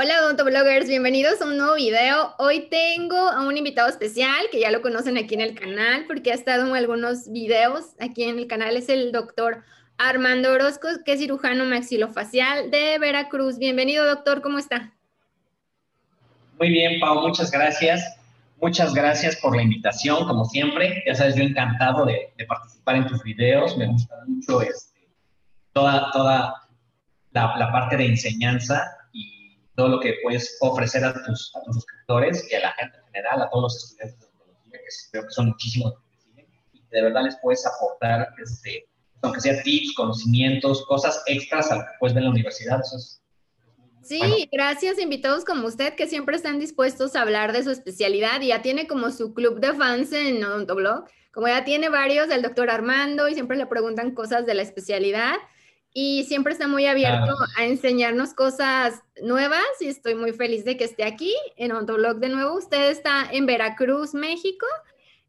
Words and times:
Hola 0.00 0.22
odontobloggers, 0.22 0.86
bienvenidos 0.86 1.42
a 1.42 1.46
un 1.46 1.58
nuevo 1.58 1.74
video. 1.74 2.32
Hoy 2.38 2.68
tengo 2.70 3.16
a 3.16 3.44
un 3.44 3.56
invitado 3.56 3.88
especial 3.88 4.46
que 4.52 4.60
ya 4.60 4.70
lo 4.70 4.80
conocen 4.80 5.18
aquí 5.18 5.34
en 5.34 5.40
el 5.40 5.58
canal 5.58 6.04
porque 6.06 6.30
ha 6.30 6.34
estado 6.34 6.68
en 6.68 6.76
algunos 6.76 7.28
videos 7.32 7.96
aquí 7.98 8.22
en 8.22 8.38
el 8.38 8.46
canal. 8.46 8.76
Es 8.76 8.88
el 8.88 9.10
doctor 9.10 9.64
Armando 9.96 10.52
Orozco, 10.52 10.86
que 11.04 11.14
es 11.14 11.18
cirujano 11.18 11.64
maxilofacial 11.64 12.70
de 12.70 12.96
Veracruz. 13.00 13.58
Bienvenido 13.58 14.06
doctor, 14.06 14.40
¿cómo 14.40 14.60
está? 14.60 14.92
Muy 16.60 16.68
bien, 16.68 17.00
Pau, 17.00 17.20
muchas 17.20 17.50
gracias. 17.50 18.20
Muchas 18.60 18.94
gracias 18.94 19.34
por 19.34 19.56
la 19.56 19.62
invitación, 19.62 20.28
como 20.28 20.44
siempre. 20.44 21.02
Ya 21.08 21.16
sabes, 21.16 21.34
yo 21.34 21.42
encantado 21.42 22.06
de, 22.06 22.32
participar 22.46 22.94
en 22.94 23.08
tus 23.08 23.20
videos. 23.24 23.76
Me 23.76 23.88
gusta 23.88 24.14
mucho 24.28 24.62
este, 24.62 25.08
toda, 25.72 26.12
toda 26.12 26.68
la, 27.32 27.56
la 27.56 27.72
parte 27.72 27.96
de 27.96 28.06
enseñanza 28.06 28.94
todo 29.78 29.88
lo 29.88 30.00
que 30.00 30.16
puedes 30.24 30.58
ofrecer 30.60 31.04
a 31.04 31.14
tus, 31.14 31.52
a 31.54 31.62
tus 31.62 31.76
suscriptores 31.76 32.44
y 32.50 32.56
a 32.56 32.60
la 32.62 32.72
gente 32.72 32.98
en 32.98 33.04
general, 33.12 33.42
a 33.42 33.48
todos 33.48 33.62
los 33.62 33.76
estudiantes 33.76 34.18
de 34.18 34.26
odontología, 34.26 34.72
que 34.72 35.10
creo 35.12 35.22
que 35.22 35.30
son 35.30 35.46
muchísimos 35.46 35.94
y 36.72 36.82
de 36.90 37.02
verdad 37.02 37.22
les 37.22 37.36
puedes 37.40 37.64
aportar, 37.64 38.28
este, 38.42 38.88
aunque 39.22 39.40
sea 39.40 39.62
tips, 39.62 39.94
conocimientos, 39.94 40.84
cosas 40.86 41.22
extras 41.26 41.70
a 41.70 41.76
lo 41.76 41.82
que 41.82 41.90
puedes 42.00 42.12
ver 42.12 42.22
en 42.22 42.24
la 42.24 42.32
universidad. 42.32 42.80
Eso 42.80 42.96
es, 42.96 43.22
Sí, 44.02 44.48
gracias 44.50 44.98
invitados 44.98 45.44
como 45.44 45.68
usted 45.68 45.94
que 45.94 46.08
siempre 46.08 46.34
están 46.34 46.58
dispuestos 46.58 47.14
a 47.14 47.22
hablar 47.22 47.52
de 47.52 47.62
su 47.62 47.70
especialidad 47.70 48.40
y 48.40 48.48
ya 48.48 48.62
tiene 48.62 48.88
como 48.88 49.10
su 49.10 49.32
club 49.32 49.60
de 49.60 49.74
fans 49.74 50.12
en 50.12 50.42
Odontoblog, 50.42 51.04
como 51.30 51.46
ya 51.46 51.64
tiene 51.64 51.88
varios 51.88 52.28
del 52.28 52.42
doctor 52.42 52.70
Armando 52.70 53.28
y 53.28 53.34
siempre 53.34 53.56
le 53.56 53.66
preguntan 53.66 54.14
cosas 54.14 54.44
de 54.44 54.54
la 54.54 54.62
especialidad 54.62 55.36
y 56.00 56.22
siempre 56.26 56.52
está 56.52 56.68
muy 56.68 56.86
abierto 56.86 57.34
a 57.56 57.64
enseñarnos 57.64 58.32
cosas 58.32 59.02
nuevas 59.20 59.64
y 59.80 59.88
estoy 59.88 60.14
muy 60.14 60.32
feliz 60.32 60.64
de 60.64 60.76
que 60.76 60.84
esté 60.84 61.02
aquí 61.02 61.34
en 61.56 61.72
Ontolog 61.72 62.18
de 62.18 62.28
nuevo. 62.28 62.56
Usted 62.56 62.90
está 62.90 63.26
en 63.32 63.46
Veracruz, 63.46 64.14
México 64.14 64.64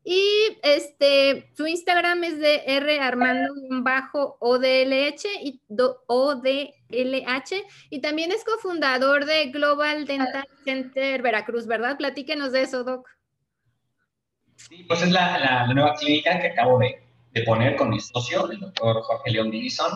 y 0.03 0.22
este 0.61 1.50
su 1.58 1.66
Instagram 1.66 2.23
es 2.23 2.38
de 2.38 2.61
R 2.67 3.00
Armando 3.00 3.52
bajo 3.81 4.38
ODLH 4.42 5.26
y 5.42 5.59
ODLH 6.06 7.66
y 7.89 8.02
también 8.02 8.31
es 8.31 8.45
cofundador 8.45 9.26
de 9.26 9.48
Global 9.48 10.06
Dental 10.06 10.48
Center 10.66 11.23
Veracruz, 11.23 11.66
¿verdad? 11.66 11.98
Platíquenos 11.98 12.52
de 12.52 12.61
eso, 12.61 12.83
Doc. 12.83 13.09
Sí, 14.56 14.83
pues 14.88 15.02
es 15.02 15.09
la, 15.09 15.39
la, 15.39 15.73
nueva 15.73 15.95
clínica 15.95 16.39
que 16.39 16.50
acabo 16.50 16.78
de, 16.78 17.08
de, 17.31 17.44
poner 17.44 17.75
con 17.75 17.89
mi 17.89 17.99
socio, 17.99 18.49
el 18.52 18.59
doctor 18.59 19.02
Jorge 19.03 19.31
León 19.31 19.52
Divison, 19.52 19.91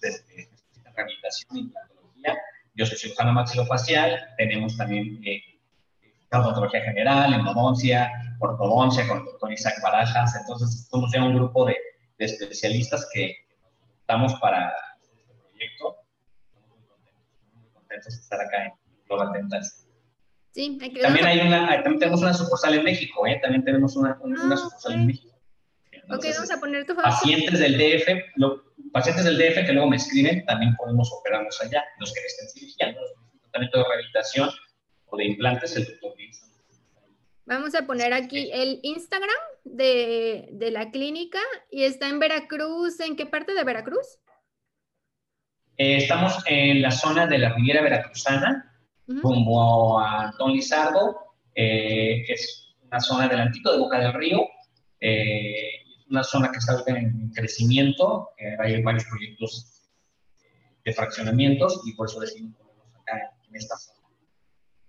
de, 0.00 0.48
rehabilitación 0.94 1.56
y 1.56 1.60
implantología. 1.60 2.38
Yo 2.74 2.86
soy 2.86 2.98
cirujano 2.98 3.32
maxilofacial, 3.32 4.18
tenemos 4.36 4.76
también 4.76 5.20
eh, 5.24 5.42
odontología 6.32 6.82
general, 6.82 7.34
endodoncia, 7.34 8.10
ortodoncia 8.40 9.06
con 9.08 9.18
el 9.18 9.24
doctor 9.24 9.52
Isaac 9.52 9.74
Barajas. 9.82 10.36
Entonces, 10.36 10.88
somos 10.90 11.12
ya 11.12 11.24
un 11.24 11.34
grupo 11.34 11.64
de, 11.66 11.76
de 12.18 12.24
especialistas 12.24 13.08
que 13.12 13.34
estamos 14.00 14.34
para 14.40 14.72
este 15.02 15.34
proyecto. 15.34 15.96
Estamos 16.48 17.54
muy 17.54 17.68
contentos, 17.72 18.14
de 18.14 18.20
estar 18.22 18.40
acá 18.40 18.66
en 18.66 18.72
Global 19.06 19.32
Dental. 19.32 19.62
Sí, 20.52 20.78
hay 20.80 20.90
que 20.90 21.00
también, 21.00 21.26
hay 21.26 21.40
una, 21.40 21.66
también 21.82 21.98
tenemos 21.98 22.22
una 22.22 22.32
sucursal 22.32 22.74
en 22.74 22.84
México, 22.84 23.26
¿eh? 23.26 23.38
También 23.42 23.62
tenemos 23.62 23.94
una, 23.94 24.18
una 24.22 24.54
ah, 24.54 24.56
sucursal 24.56 24.94
en 24.94 25.06
México. 25.06 25.35
Ok, 26.08 26.24
vamos 26.34 26.50
a 26.50 26.60
poner 26.60 26.86
tu 26.86 26.94
Pacientes 26.94 27.58
del 27.58 27.76
DF, 27.76 28.08
lo, 28.36 28.62
pacientes 28.92 29.24
del 29.24 29.38
DF 29.38 29.66
que 29.66 29.72
luego 29.72 29.88
me 29.88 29.96
escriben, 29.96 30.44
también 30.46 30.74
podemos 30.76 31.12
operarnos 31.12 31.60
allá. 31.60 31.84
Los 31.98 32.12
que 32.12 32.20
estén 32.20 32.48
cirugía, 32.48 32.92
los 32.92 33.12
tratamiento 33.42 33.78
de 33.78 33.84
rehabilitación 33.84 34.50
o 35.06 35.16
de 35.16 35.24
implantes, 35.24 35.76
el 35.76 35.84
doctor 35.84 36.12
Vamos 37.46 37.76
a 37.76 37.86
poner 37.86 38.12
aquí 38.12 38.50
el 38.52 38.80
Instagram 38.82 39.30
de, 39.62 40.48
de, 40.50 40.70
la 40.72 40.90
clínica 40.90 41.38
y 41.70 41.84
está 41.84 42.08
en 42.08 42.18
Veracruz. 42.18 42.98
¿En 42.98 43.14
qué 43.14 43.24
parte 43.24 43.54
de 43.54 43.62
Veracruz? 43.62 44.18
Eh, 45.76 45.98
estamos 45.98 46.42
en 46.46 46.82
la 46.82 46.90
zona 46.90 47.26
de 47.28 47.38
la 47.38 47.54
Riviera 47.54 47.82
Veracruzana, 47.82 48.72
como 49.22 50.00
a 50.00 50.32
Don 50.36 50.52
Lizardo, 50.52 51.16
eh, 51.54 52.24
que 52.26 52.32
es 52.32 52.74
una 52.80 52.98
zona 52.98 53.28
delantito 53.28 53.72
de 53.72 53.78
Boca 53.78 54.00
del 54.00 54.14
Río. 54.14 54.44
Eh, 54.98 55.85
una 56.08 56.22
zona 56.22 56.50
que 56.50 56.58
está 56.58 56.82
en 56.86 57.30
crecimiento, 57.30 58.30
hay 58.58 58.82
varios 58.82 59.04
proyectos 59.04 59.82
de 60.84 60.92
fraccionamientos 60.92 61.82
y 61.84 61.94
por 61.94 62.08
eso 62.08 62.20
decidimos 62.20 62.60
acá 63.00 63.32
en 63.48 63.56
esta 63.56 63.76
zona. 63.76 63.96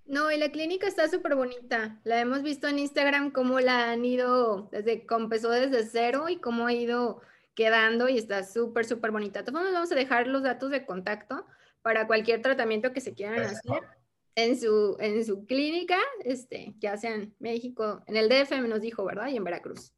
No, 0.05 0.31
y 0.31 0.37
la 0.37 0.51
clínica 0.51 0.87
está 0.87 1.09
súper 1.09 1.35
bonita. 1.35 1.99
La 2.05 2.21
hemos 2.21 2.41
visto 2.41 2.67
en 2.67 2.79
Instagram 2.79 3.31
cómo 3.31 3.59
la 3.59 3.91
han 3.91 4.05
ido, 4.05 4.69
desde, 4.71 5.05
empezó 5.09 5.49
desde 5.49 5.85
cero 5.85 6.29
y 6.29 6.37
cómo 6.37 6.67
ha 6.67 6.73
ido 6.73 7.21
quedando 7.55 8.07
y 8.07 8.17
está 8.17 8.43
súper, 8.43 8.85
súper 8.85 9.11
bonita. 9.11 9.39
Entonces 9.39 9.73
vamos 9.73 9.91
a 9.91 9.95
dejar 9.95 10.27
los 10.27 10.43
datos 10.43 10.69
de 10.69 10.85
contacto 10.85 11.45
para 11.81 12.07
cualquier 12.07 12.41
tratamiento 12.41 12.93
que 12.93 13.01
se 13.01 13.13
quieran 13.13 13.41
hacer 13.41 13.81
en 14.37 14.55
su, 14.57 14.95
en 14.99 15.25
su 15.25 15.47
clínica, 15.47 15.97
este, 16.23 16.75
ya 16.77 16.95
sea 16.95 17.15
en 17.15 17.35
México, 17.39 18.03
en 18.05 18.17
el 18.17 18.29
DF 18.29 18.51
nos 18.67 18.81
dijo, 18.81 19.03
¿verdad? 19.03 19.29
Y 19.29 19.35
en 19.35 19.43
Veracruz. 19.43 19.93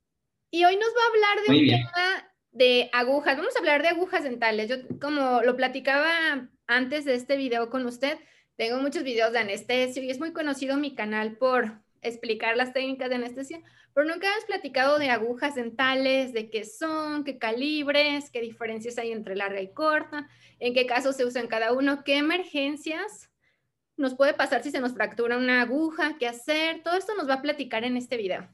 Y 0.51 0.65
hoy 0.65 0.75
nos 0.77 0.89
va 0.89 1.01
a 1.01 1.07
hablar 1.07 1.45
de 1.45 1.59
un 1.59 1.67
tema 1.67 2.31
de 2.51 2.89
agujas. 2.91 3.37
Vamos 3.37 3.55
a 3.55 3.59
hablar 3.59 3.81
de 3.83 3.89
agujas 3.89 4.23
dentales. 4.23 4.69
Yo, 4.69 4.77
como 4.99 5.41
lo 5.43 5.55
platicaba 5.55 6.49
antes 6.65 7.05
de 7.05 7.15
este 7.15 7.37
video 7.37 7.69
con 7.69 7.85
usted, 7.85 8.17
tengo 8.55 8.81
muchos 8.81 9.03
videos 9.03 9.31
de 9.31 9.39
anestesio 9.39 10.03
y 10.03 10.09
es 10.09 10.19
muy 10.19 10.33
conocido 10.33 10.75
mi 10.77 10.95
canal 10.95 11.37
por 11.37 11.81
explicar 12.01 12.57
las 12.57 12.73
técnicas 12.73 13.09
de 13.09 13.15
anestesia, 13.15 13.61
pero 13.93 14.07
nunca 14.07 14.27
hemos 14.31 14.45
platicado 14.45 14.99
de 14.99 15.09
agujas 15.09 15.55
dentales, 15.55 16.33
de 16.33 16.49
qué 16.49 16.63
son, 16.63 17.23
qué 17.23 17.37
calibres, 17.37 18.31
qué 18.31 18.41
diferencias 18.41 18.97
hay 18.97 19.11
entre 19.11 19.35
larga 19.35 19.61
y 19.61 19.73
corta, 19.73 20.27
en 20.59 20.73
qué 20.73 20.85
casos 20.85 21.15
se 21.15 21.25
usan 21.25 21.47
cada 21.47 21.73
uno, 21.73 22.03
qué 22.03 22.17
emergencias 22.17 23.29
nos 23.97 24.15
puede 24.15 24.33
pasar 24.33 24.63
si 24.63 24.71
se 24.71 24.79
nos 24.79 24.93
fractura 24.93 25.37
una 25.37 25.61
aguja, 25.61 26.15
qué 26.17 26.27
hacer. 26.27 26.81
Todo 26.83 26.95
esto 26.95 27.13
nos 27.15 27.29
va 27.29 27.35
a 27.35 27.41
platicar 27.41 27.83
en 27.83 27.97
este 27.97 28.15
video. 28.15 28.49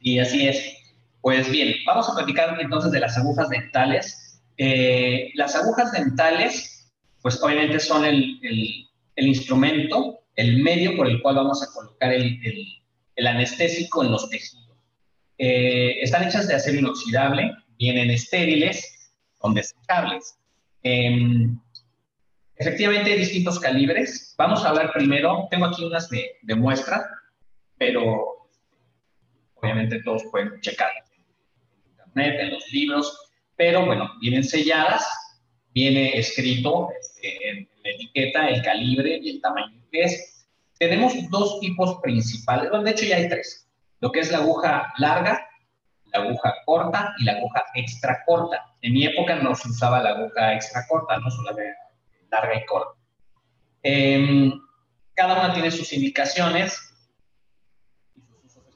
Y 0.00 0.18
así 0.18 0.48
es. 0.48 0.76
Pues 1.20 1.50
bien, 1.50 1.74
vamos 1.86 2.08
a 2.08 2.14
platicar 2.14 2.56
entonces 2.60 2.92
de 2.92 3.00
las 3.00 3.16
agujas 3.18 3.48
dentales. 3.48 4.40
Eh, 4.58 5.30
las 5.34 5.54
agujas 5.54 5.92
dentales, 5.92 6.92
pues 7.22 7.42
obviamente 7.42 7.80
son 7.80 8.04
el, 8.04 8.38
el, 8.42 9.26
instrumento, 9.26 10.20
el 10.36 10.62
medio 10.62 10.96
por 10.96 11.08
el 11.08 11.20
cual 11.20 11.36
vamos 11.36 11.62
a 11.62 11.72
colocar 11.72 12.12
el, 12.12 12.40
el 13.16 13.26
anestésico 13.26 14.04
en 14.04 14.12
los 14.12 14.30
tejidos. 14.30 14.66
Eh, 15.38 16.00
están 16.00 16.26
hechas 16.26 16.48
de 16.48 16.54
acero 16.54 16.78
inoxidable, 16.78 17.52
vienen 17.78 18.10
estériles, 18.10 19.10
son 19.40 19.54
desechables. 19.54 20.38
Em, 20.82 21.58
efectivamente 22.56 23.12
hay 23.12 23.18
distintos 23.18 23.58
calibres. 23.58 24.34
Vamos 24.38 24.64
a 24.64 24.70
hablar 24.70 24.92
primero, 24.92 25.48
tengo 25.50 25.66
aquí 25.66 25.84
unas 25.84 26.08
de, 26.08 26.30
de 26.42 26.54
muestra, 26.54 27.04
pero 27.78 28.35
obviamente 29.56 30.02
todos 30.02 30.22
pueden 30.30 30.60
checar 30.60 30.90
en 30.96 31.90
internet, 31.90 32.40
en 32.40 32.50
los 32.52 32.72
libros, 32.72 33.30
pero 33.56 33.84
bueno, 33.84 34.10
vienen 34.20 34.44
selladas, 34.44 35.06
viene 35.72 36.18
escrito 36.18 36.90
este, 37.00 37.48
en 37.50 37.68
la 37.82 37.90
etiqueta 37.90 38.48
el 38.48 38.62
calibre 38.62 39.18
y 39.22 39.30
el 39.30 39.40
tamaño 39.40 39.80
que 39.90 40.02
es. 40.02 40.48
Tenemos 40.78 41.14
dos 41.30 41.58
tipos 41.60 41.98
principales, 42.02 42.68
bueno, 42.70 42.84
de 42.84 42.90
hecho 42.90 43.06
ya 43.06 43.16
hay 43.16 43.28
tres, 43.28 43.68
lo 44.00 44.12
que 44.12 44.20
es 44.20 44.30
la 44.30 44.38
aguja 44.38 44.92
larga, 44.98 45.48
la 46.12 46.20
aguja 46.20 46.54
corta 46.66 47.14
y 47.18 47.24
la 47.24 47.32
aguja 47.32 47.64
extra 47.74 48.22
corta. 48.26 48.62
En 48.82 48.92
mi 48.92 49.06
época 49.06 49.36
no 49.36 49.54
se 49.54 49.68
usaba 49.68 50.02
la 50.02 50.10
aguja 50.10 50.54
extra 50.54 50.86
corta, 50.86 51.18
no 51.18 51.28
la 51.44 51.56
larga 52.30 52.56
y 52.56 52.66
corta. 52.66 53.00
Em, 53.82 54.52
cada 55.14 55.40
una 55.40 55.54
tiene 55.54 55.70
sus 55.70 55.92
indicaciones 55.92 56.85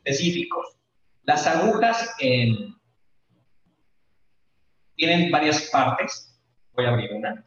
específicos. 0.04 0.76
Las 1.22 1.46
agujas 1.46 2.14
tienen 4.96 5.30
varias 5.30 5.68
partes. 5.70 6.38
Voy 6.72 6.86
a 6.86 6.90
abrir 6.90 7.12
una. 7.12 7.44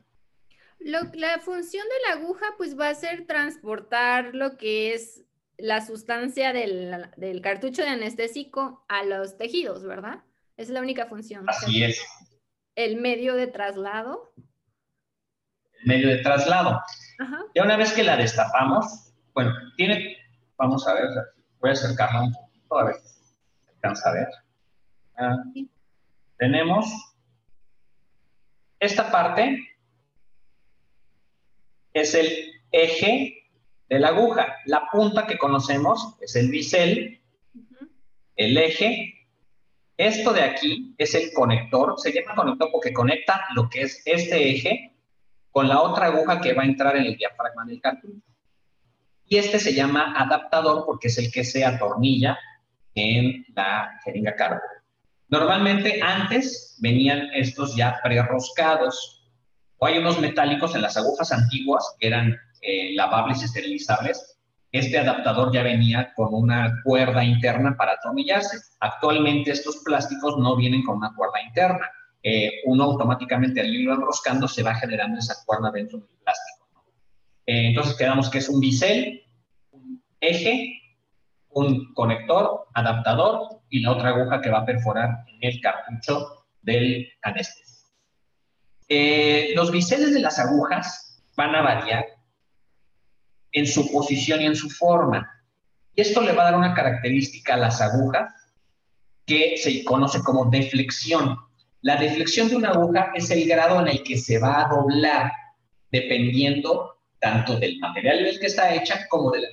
la 0.79 1.39
función 1.39 1.85
de 1.87 2.07
la 2.07 2.21
aguja 2.21 2.45
pues 2.57 2.77
va 2.79 2.89
a 2.89 2.95
ser 2.95 3.25
transportar 3.25 4.35
lo 4.35 4.57
que 4.57 4.93
es 4.93 5.23
la 5.57 5.85
sustancia 5.85 6.51
del, 6.53 7.41
cartucho 7.41 7.83
de 7.83 7.89
anestésico 7.89 8.85
a 8.87 9.03
los 9.03 9.37
tejidos, 9.37 9.83
¿verdad? 9.83 10.23
Es 10.57 10.69
la 10.69 10.81
única 10.81 11.07
función. 11.07 11.45
Así 11.47 11.83
es. 11.83 12.01
El 12.75 12.99
medio 12.99 13.35
de 13.35 13.47
traslado. 13.47 14.33
El 15.81 15.87
medio 15.87 16.09
de 16.09 16.17
traslado. 16.17 16.81
Ya 17.55 17.63
una 17.63 17.77
vez 17.77 17.93
que 17.93 18.03
la 18.03 18.17
destapamos, 18.17 19.13
bueno, 19.33 19.53
tiene, 19.77 20.17
vamos 20.57 20.87
a 20.87 20.95
ver, 20.95 21.05
voy 21.59 21.69
a 21.69 21.73
acercarla 21.73 22.23
un 22.23 22.33
poquito 22.33 22.42
a 22.79 22.85
ver 22.85 22.95
a 23.83 24.11
ver. 24.11 24.27
Ah, 25.17 25.43
tenemos 26.37 26.85
esta 28.79 29.11
parte, 29.11 29.57
es 31.93 32.15
el, 32.15 32.27
eje 32.71 33.49
de 33.89 33.99
la 33.99 34.09
aguja. 34.09 34.57
La 34.65 34.89
punta 34.91 35.27
que 35.27 35.37
conocemos 35.37 36.15
es 36.21 36.35
el 36.35 36.49
bisel, 36.49 37.21
el 38.35 38.57
eje. 38.57 39.27
Esto 39.95 40.33
de 40.33 40.41
aquí 40.41 40.95
es 40.97 41.13
el 41.13 41.31
conector, 41.33 41.93
se 41.99 42.11
llama 42.11 42.35
conector 42.35 42.69
porque 42.71 42.91
conecta 42.91 43.45
lo 43.55 43.69
que 43.69 43.83
es 43.83 44.01
este 44.05 44.49
eje 44.49 44.95
con 45.51 45.67
la 45.67 45.81
otra 45.81 46.07
aguja 46.07 46.41
que 46.41 46.53
va 46.53 46.63
a 46.63 46.65
entrar 46.65 46.97
en 46.97 47.05
el 47.05 47.15
diafragma 47.15 47.63
del 47.65 47.79
cartucho. 47.79 48.27
Y 49.27 49.37
este 49.37 49.59
se 49.59 49.73
llama 49.73 50.15
adaptador 50.17 50.83
porque 50.85 51.09
es 51.09 51.17
el 51.19 51.31
que 51.31 51.43
se 51.43 51.63
atornilla 51.63 52.37
en 52.95 53.45
la 53.55 53.99
jeringa 54.03 54.35
carbo. 54.35 54.61
Normalmente 55.29 55.99
antes 56.01 56.77
venían 56.79 57.29
estos 57.33 57.75
ya 57.75 57.99
prerroscados, 58.03 59.23
o 59.77 59.85
hay 59.85 59.97
unos 59.97 60.19
metálicos 60.19 60.75
en 60.75 60.81
las 60.81 60.95
agujas 60.95 61.31
antiguas 61.31 61.95
que 61.99 62.07
eran 62.07 62.37
eh, 62.61 62.93
lavables 62.93 63.43
esterilizables. 63.43 64.37
Este 64.71 64.97
adaptador 64.97 65.53
ya 65.53 65.61
venía 65.61 66.13
con 66.15 66.33
una 66.33 66.81
cuerda 66.83 67.23
interna 67.23 67.75
para 67.77 67.93
atornillarse. 67.93 68.57
Actualmente 68.79 69.51
estos 69.51 69.77
plásticos 69.83 70.37
no 70.37 70.55
vienen 70.55 70.83
con 70.83 70.97
una 70.97 71.13
cuerda 71.15 71.41
interna. 71.41 71.89
Eh, 72.23 72.61
uno 72.65 72.85
automáticamente 72.85 73.59
al 73.59 73.75
irlo 73.75 73.95
enroscando 73.95 74.47
se 74.47 74.63
va 74.63 74.75
generando 74.75 75.19
esa 75.19 75.35
cuerda 75.45 75.69
dentro 75.71 75.99
del 75.99 76.15
plástico. 76.23 76.67
Eh, 77.45 77.67
entonces 77.67 77.95
quedamos 77.97 78.29
que 78.29 78.37
es 78.37 78.47
un 78.47 78.61
bisel, 78.61 79.21
un 79.71 80.01
eje, 80.21 80.82
un 81.53 81.93
conector, 81.93 82.67
adaptador 82.73 83.61
y 83.69 83.81
la 83.81 83.91
otra 83.91 84.09
aguja 84.09 84.41
que 84.41 84.49
va 84.49 84.59
a 84.59 84.65
perforar 84.65 85.25
en 85.27 85.49
el 85.49 85.61
cartucho 85.61 86.45
del 86.61 87.07
anestesia. 87.21 87.63
Eh, 88.89 89.53
los 89.55 89.71
biseles 89.71 90.13
de 90.13 90.19
las 90.19 90.39
agujas 90.39 91.23
van 91.35 91.55
a 91.55 91.61
variar 91.61 92.05
en 93.51 93.67
su 93.67 93.91
posición 93.91 94.41
y 94.41 94.45
en 94.45 94.55
su 94.55 94.69
forma. 94.69 95.29
Y 95.95 96.01
esto 96.01 96.21
le 96.21 96.33
va 96.33 96.43
a 96.43 96.45
dar 96.51 96.55
una 96.55 96.73
característica 96.73 97.53
a 97.53 97.57
las 97.57 97.81
agujas 97.81 98.33
que 99.25 99.55
se 99.57 99.83
conoce 99.83 100.21
como 100.21 100.45
deflexión. 100.45 101.37
La 101.81 101.95
deflexión 101.95 102.49
de 102.49 102.55
una 102.55 102.69
aguja 102.69 103.11
es 103.13 103.29
el 103.29 103.47
grado 103.47 103.79
en 103.79 103.87
el 103.87 104.03
que 104.03 104.17
se 104.17 104.39
va 104.39 104.61
a 104.61 104.69
doblar 104.69 105.31
dependiendo 105.91 106.97
tanto 107.19 107.57
del 107.57 107.79
material 107.79 108.23
del 108.23 108.39
que 108.39 108.47
está 108.47 108.73
hecha 108.73 109.07
como 109.07 109.31
de 109.31 109.41
la 109.41 109.47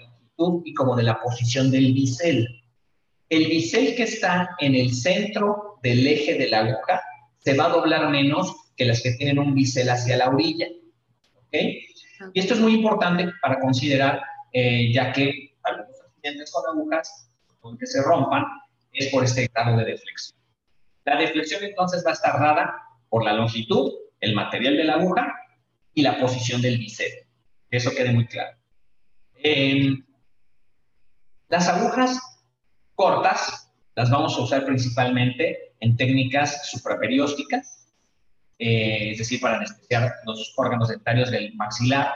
y 0.65 0.75
como 0.75 0.97
de 0.97 1.03
la 1.03 1.21
posición 1.21 1.71
del 1.71 1.93
bisel. 1.93 2.63
El 3.29 3.47
bisel 3.47 3.95
que 3.95 4.05
está 4.05 4.57
en 4.59 4.75
el 4.75 4.93
centro 4.95 5.79
del 5.83 6.07
eje 6.07 6.35
de 6.35 6.49
la 6.49 6.61
aguja 6.61 7.03
se 7.39 7.55
va 7.55 7.67
a 7.67 7.71
doblar 7.71 8.11
menos 8.11 8.55
que 8.77 8.85
las 8.85 9.03
que 9.03 9.13
tienen 9.13 9.39
un 9.39 9.55
bisel 9.55 9.89
hacia 9.91 10.17
la 10.17 10.29
orilla. 10.29 10.67
Y 11.53 12.41
esto 12.41 12.55
es 12.55 12.61
muy 12.61 12.75
importante 12.75 13.29
para 13.43 13.61
considerar, 13.61 14.23
eh, 14.53 14.93
ya 14.93 15.13
que 15.13 15.57
algunos 15.63 16.01
accidentes 16.01 16.51
con 16.51 16.79
agujas, 16.79 17.29
que 17.79 17.87
se 17.87 18.03
rompan, 18.03 18.45
es 18.93 19.09
por 19.09 19.25
este 19.25 19.49
grado 19.53 19.77
de 19.77 19.85
deflexión. 19.85 20.39
La 21.05 21.17
deflexión 21.17 21.63
entonces 21.63 22.03
va 22.05 22.11
a 22.11 22.15
estar 22.15 22.41
dada 22.41 22.75
por 23.09 23.25
la 23.25 23.33
longitud, 23.33 23.93
el 24.21 24.35
material 24.35 24.77
de 24.77 24.85
la 24.85 24.95
aguja 24.95 25.35
y 25.95 26.03
la 26.03 26.19
posición 26.19 26.63
del 26.63 26.79
bisel. 26.79 27.11
Eso 27.71 27.91
quede 27.91 28.13
muy 28.13 28.27
claro. 28.27 28.57
Las 31.51 31.69
agujas 31.69 32.19
cortas 32.95 33.73
las 33.97 34.09
vamos 34.09 34.37
a 34.39 34.43
usar 34.43 34.65
principalmente 34.65 35.75
en 35.81 35.97
técnicas 35.97 36.71
supraperiósticas, 36.71 37.93
eh, 38.59 39.11
es 39.11 39.19
decir, 39.19 39.41
para 39.41 39.57
anestesiar 39.57 40.15
los 40.27 40.55
órganos 40.57 40.89
dentarios 40.89 41.31
del 41.31 41.53
maxilar. 41.57 42.15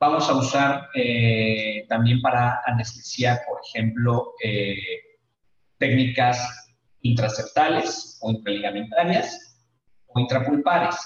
Vamos 0.00 0.28
a 0.28 0.34
usar 0.34 0.88
eh, 0.94 1.86
también 1.88 2.20
para 2.20 2.60
anestesiar, 2.66 3.40
por 3.48 3.60
ejemplo, 3.64 4.34
eh, 4.42 4.76
técnicas 5.78 6.74
intraceptales 7.02 8.18
o 8.22 8.32
intraligamentarias 8.32 9.56
o 10.08 10.18
intrapulpares. 10.18 10.96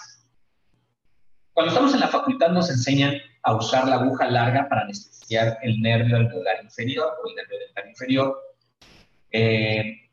Cuando 1.53 1.71
estamos 1.73 1.93
en 1.93 2.01
la 2.01 2.09
facultad 2.09 2.49
nos 2.49 2.71
enseñan 2.71 3.15
a 3.43 3.57
usar 3.57 3.89
la 3.89 3.97
aguja 3.97 4.31
larga 4.31 4.69
para 4.69 4.83
anestesiar 4.83 5.59
el 5.63 5.81
nervio 5.81 6.17
alveolar 6.17 6.63
inferior 6.63 7.13
o 7.23 7.29
el 7.29 7.35
nervio 7.35 7.59
dental 7.59 7.89
inferior. 7.89 8.39
Eh, 9.31 10.11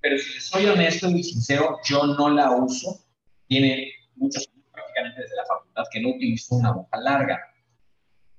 pero 0.00 0.18
si 0.18 0.40
soy 0.40 0.66
honesto 0.66 1.08
y 1.10 1.22
sincero, 1.22 1.78
yo 1.84 2.06
no 2.06 2.30
la 2.30 2.50
uso. 2.52 3.04
Tiene 3.46 3.92
muchos 4.16 4.48
años 4.48 4.66
prácticamente 4.72 5.22
desde 5.22 5.36
la 5.36 5.44
facultad 5.46 5.84
que 5.90 6.00
no 6.00 6.10
utilizo 6.10 6.54
una 6.54 6.70
aguja 6.70 6.96
larga. 6.98 7.40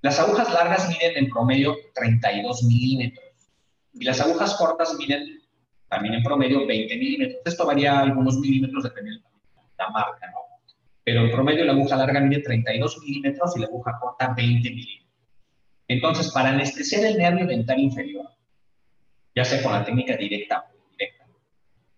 Las 0.02 0.20
agujas 0.20 0.52
largas 0.54 0.88
miden 0.90 1.18
en 1.18 1.30
promedio 1.30 1.76
32 1.94 2.64
milímetros 2.64 3.26
y 3.94 4.06
las 4.06 4.22
agujas 4.22 4.56
cortas 4.56 4.96
miden 4.96 5.42
también 5.90 6.16
en 6.16 6.24
promedio 6.24 6.66
20 6.66 6.96
milímetros. 6.96 7.42
Esto 7.46 7.66
varía 7.66 8.00
algunos 8.00 8.38
milímetros 8.38 8.84
dependiendo 8.84 9.28
de 9.30 9.62
la 9.78 9.90
marca, 9.90 10.32
¿no? 10.32 10.47
Pero 11.08 11.22
en 11.22 11.32
promedio 11.32 11.64
la 11.64 11.72
aguja 11.72 11.96
larga 11.96 12.20
mide 12.20 12.42
32 12.42 13.00
milímetros 13.00 13.56
y 13.56 13.62
la 13.62 13.68
aguja 13.68 13.98
corta 13.98 14.34
20 14.36 14.70
milímetros. 14.70 15.08
Entonces, 15.88 16.34
para 16.34 16.50
anestesiar 16.50 17.06
el 17.06 17.18
nervio 17.18 17.48
dental 17.48 17.80
inferior, 17.80 18.26
ya 19.34 19.46
sea 19.46 19.64
con 19.64 19.72
la 19.72 19.86
técnica 19.86 20.18
directa 20.18 20.68
o 20.70 20.76
indirecta, 20.76 21.26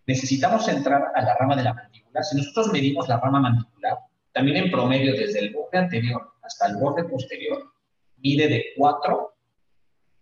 necesitamos 0.05 0.67
entrar 0.67 1.05
a 1.15 1.23
la 1.23 1.35
rama 1.37 1.55
de 1.55 1.63
la 1.63 1.73
mandíbula. 1.73 2.21
Si 2.21 2.37
nosotros 2.37 2.71
medimos 2.71 3.09
la 3.09 3.19
rama 3.19 3.39
mandibular, 3.39 3.97
también 4.31 4.57
en 4.57 4.69
promedio 4.69 5.13
desde 5.13 5.39
el 5.39 5.55
borde 5.55 5.79
anterior 5.79 6.33
hasta 6.43 6.67
el 6.67 6.75
borde 6.75 7.03
posterior, 7.05 7.63
mide 8.17 8.47
de 8.47 8.65
4 8.77 9.33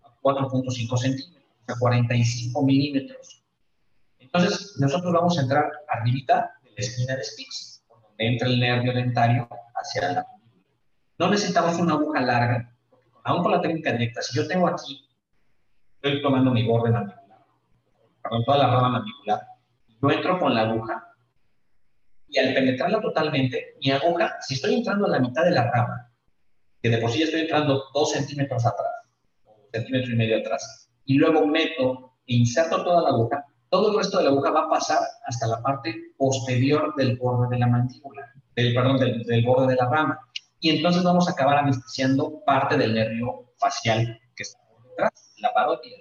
a 0.04 0.22
4.5 0.22 0.98
centímetros, 0.98 1.44
o 1.62 1.66
sea, 1.66 1.76
45 1.78 2.64
milímetros. 2.64 3.44
Entonces, 4.18 4.78
nosotros 4.80 5.12
vamos 5.12 5.38
a 5.38 5.42
entrar 5.42 5.70
arribita 5.90 6.54
de 6.64 6.70
la 6.70 6.78
esquina 6.78 7.18
de 7.18 7.24
Spix, 7.26 7.77
entra 8.18 8.48
el 8.48 8.60
nervio 8.60 8.94
dentario 8.94 9.48
hacia 9.76 10.12
la. 10.12 10.28
No 11.18 11.30
necesitamos 11.30 11.80
una 11.80 11.94
aguja 11.94 12.22
larga, 12.22 12.76
aún 13.24 13.44
con 13.44 13.52
la 13.52 13.62
técnica 13.62 13.92
directa, 13.92 14.22
si 14.22 14.38
yo 14.38 14.48
tengo 14.48 14.68
aquí, 14.68 15.08
estoy 15.96 16.22
tomando 16.22 16.52
mi 16.52 16.66
borde 16.66 16.92
mandibular, 16.92 17.44
perdón, 18.22 18.46
toda 18.46 18.58
la 18.58 18.68
rama 18.68 18.90
mandibular, 18.90 19.42
yo 20.02 20.12
entro 20.12 20.40
con 20.40 20.54
la 20.54 20.62
aguja 20.62 21.04
y 22.30 22.40
al 22.40 22.54
penetrarla 22.54 23.02
totalmente, 23.02 23.78
mi 23.84 23.92
aguja, 23.92 24.36
si 24.42 24.56
estoy 24.56 24.76
entrando 24.76 25.06
a 25.08 25.10
la 25.10 25.20
mitad 25.20 25.44
de 25.44 25.52
la 25.52 25.72
rama, 25.72 26.12
que 26.82 26.90
de 26.90 26.98
por 27.00 27.12
sí 27.12 27.24
estoy 27.24 27.42
entrando 27.42 27.84
dos 27.94 28.12
centímetros 28.12 28.66
atrás, 28.66 28.92
o 29.46 29.68
centímetro 29.74 30.14
y 30.14 30.16
medio 30.16 30.38
atrás, 30.38 30.92
y 31.06 31.18
luego 31.18 31.48
meto 31.48 32.18
e 32.28 32.36
inserto 32.36 32.84
toda 32.84 33.02
la 33.02 33.10
aguja, 33.10 33.46
todo 33.70 33.92
el 33.92 33.98
resto 33.98 34.18
de 34.18 34.26
la 34.26 34.30
aguja 34.30 34.52
va 34.52 34.62
a 34.62 34.70
pasar 34.70 35.00
hasta 35.26 35.48
la 35.48 35.62
parte 35.62 36.14
posterior 36.18 36.94
del 36.96 37.18
borde 37.18 37.50
de 37.50 37.60
la 37.60 37.68
mandíbula, 37.68 38.32
del, 38.56 38.74
perdón, 38.74 38.98
del, 38.98 39.46
borde 39.46 39.68
de 39.68 39.76
la 39.76 39.90
rama. 39.90 40.20
Y 40.60 40.72
entonces 40.72 41.04
vamos 41.04 41.28
a 41.28 41.32
acabar 41.32 41.58
anestesiando 41.58 42.44
parte 42.46 42.78
del 42.78 42.94
nervio 42.94 43.52
facial 43.58 44.20
que 44.36 44.44
está 44.44 44.60
por 44.68 44.84
detrás, 44.90 45.34
la 45.38 45.54
parótida. 45.54 45.98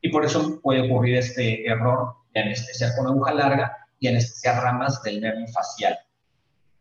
Y 0.00 0.08
por 0.08 0.24
eso 0.24 0.60
puede 0.62 0.90
ocurrir 0.90 1.16
este 1.18 1.66
error 1.66 2.14
de 2.32 2.40
anestesiar 2.40 2.92
con 2.96 3.06
aguja 3.06 3.34
larga 3.34 3.76
y 3.98 4.08
anestesiar 4.08 4.62
ramas 4.62 5.02
del 5.02 5.20
nervio 5.20 5.46
facial. 5.48 5.98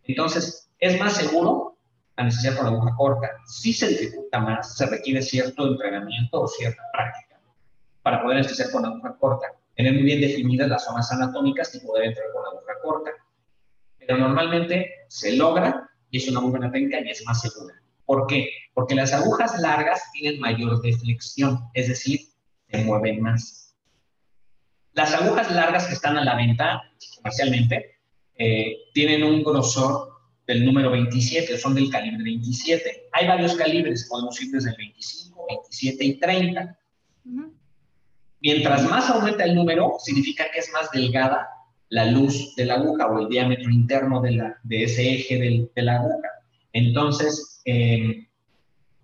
Entonces, 0.03 0.69
es 0.79 1.00
más 1.00 1.13
seguro 1.13 1.77
anestesiar 2.15 2.55
con 2.55 2.67
aguja 2.67 2.95
corta. 2.95 3.31
Si 3.45 3.74
se 3.74 3.88
dificulta 3.88 4.39
más, 4.39 4.77
se 4.77 4.86
requiere 4.86 5.22
cierto 5.22 5.67
entrenamiento 5.67 6.41
o 6.41 6.48
cierta 6.48 6.81
práctica 6.93 7.39
para 8.01 8.22
poder 8.22 8.38
anestesiar 8.38 8.72
con 8.72 8.86
aguja 8.86 9.15
corta 9.19 9.48
tener 9.75 9.94
muy 9.94 10.03
bien 10.03 10.22
definidas 10.22 10.70
las 10.70 10.86
zonas 10.86 11.12
anatómicas 11.12 11.74
y 11.75 11.79
poder 11.79 12.05
entrar 12.05 12.27
con 12.34 12.44
la 12.44 12.50
aguja 12.50 12.74
corta. 12.82 13.12
Pero 14.00 14.17
normalmente 14.17 14.89
se 15.10 15.36
logra 15.36 15.89
y 16.10 16.17
es 16.17 16.27
una 16.29 16.41
muy 16.41 16.51
buena 16.51 16.72
técnica 16.72 17.00
y 17.01 17.10
es 17.10 17.25
más 17.25 17.41
segura. 17.41 17.75
¿Por 18.05 18.27
qué? 18.27 18.50
Porque 18.74 18.96
las 18.96 19.13
agujas 19.13 19.60
largas 19.60 20.01
tienen 20.13 20.39
mayor 20.39 20.82
deflexión, 20.82 21.60
es 21.74 21.88
decir, 21.88 22.20
se 22.70 22.84
mueven 22.84 23.22
más. 23.22 23.75
Las 24.94 25.13
agujas 25.13 25.51
largas 25.51 25.88
que 25.88 25.94
están 25.94 26.17
a 26.17 26.24
la 26.24 26.36
venta 26.36 26.82
comercialmente 27.17 27.98
eh, 28.38 28.77
tienen 28.94 29.24
un 29.24 29.44
grosor 29.44 30.15
del 30.48 30.63
número 30.63 30.91
27, 30.91 31.58
son 31.58 31.74
del 31.74 31.89
calibre 31.89 32.24
27. 32.24 33.10
Hay 33.12 33.27
varios 33.27 33.55
calibres, 33.55 34.08
podemos 34.10 34.39
ir 34.41 34.51
desde 34.51 34.70
el 34.70 34.77
25, 34.77 35.46
27 35.50 36.05
y 36.05 36.20
30. 36.20 36.79
Mientras 38.45 38.87
más 38.87 39.09
aumenta 39.09 39.43
el 39.43 39.55
número, 39.55 39.95
significa 39.97 40.45
que 40.53 40.59
es 40.59 40.71
más 40.71 40.91
delgada 40.91 41.49
la 41.89 42.05
luz 42.05 42.53
de 42.55 42.65
la 42.65 42.75
aguja 42.75 43.07
o 43.07 43.21
el 43.21 43.27
diámetro 43.27 43.71
interno 43.71 44.21
de, 44.21 44.33
la, 44.33 44.59
de 44.61 44.83
ese 44.83 45.15
eje 45.15 45.69
de 45.73 45.81
la 45.81 45.95
aguja. 45.95 46.29
Entonces, 46.71 47.63
eh, 47.65 48.27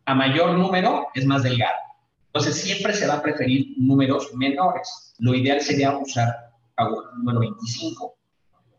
a 0.05 0.13
mayor 0.13 0.59
número 0.59 1.07
es 1.15 1.25
más 1.25 1.41
delgada. 1.41 1.79
Entonces, 2.27 2.55
siempre 2.55 2.93
se 2.93 3.07
va 3.07 3.15
a 3.15 3.23
preferir 3.23 3.73
números 3.77 4.31
menores. 4.35 5.15
Lo 5.17 5.33
ideal 5.33 5.59
sería 5.59 5.97
usar 5.97 6.51
aguja 6.75 7.09
número 7.17 7.39
25, 7.39 8.15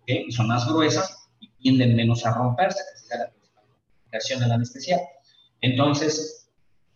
¿okay? 0.02 0.26
y 0.28 0.31
son 0.31 0.47
más 0.47 0.64
gruesas 0.69 1.28
y 1.40 1.49
tienden 1.61 1.97
menos 1.97 2.25
a 2.25 2.35
romperse, 2.35 2.78
que 3.11 3.19
la 3.19 4.40
de 4.40 4.47
la 4.47 4.54
anestesia. 4.54 5.00
Entonces, 5.61 6.49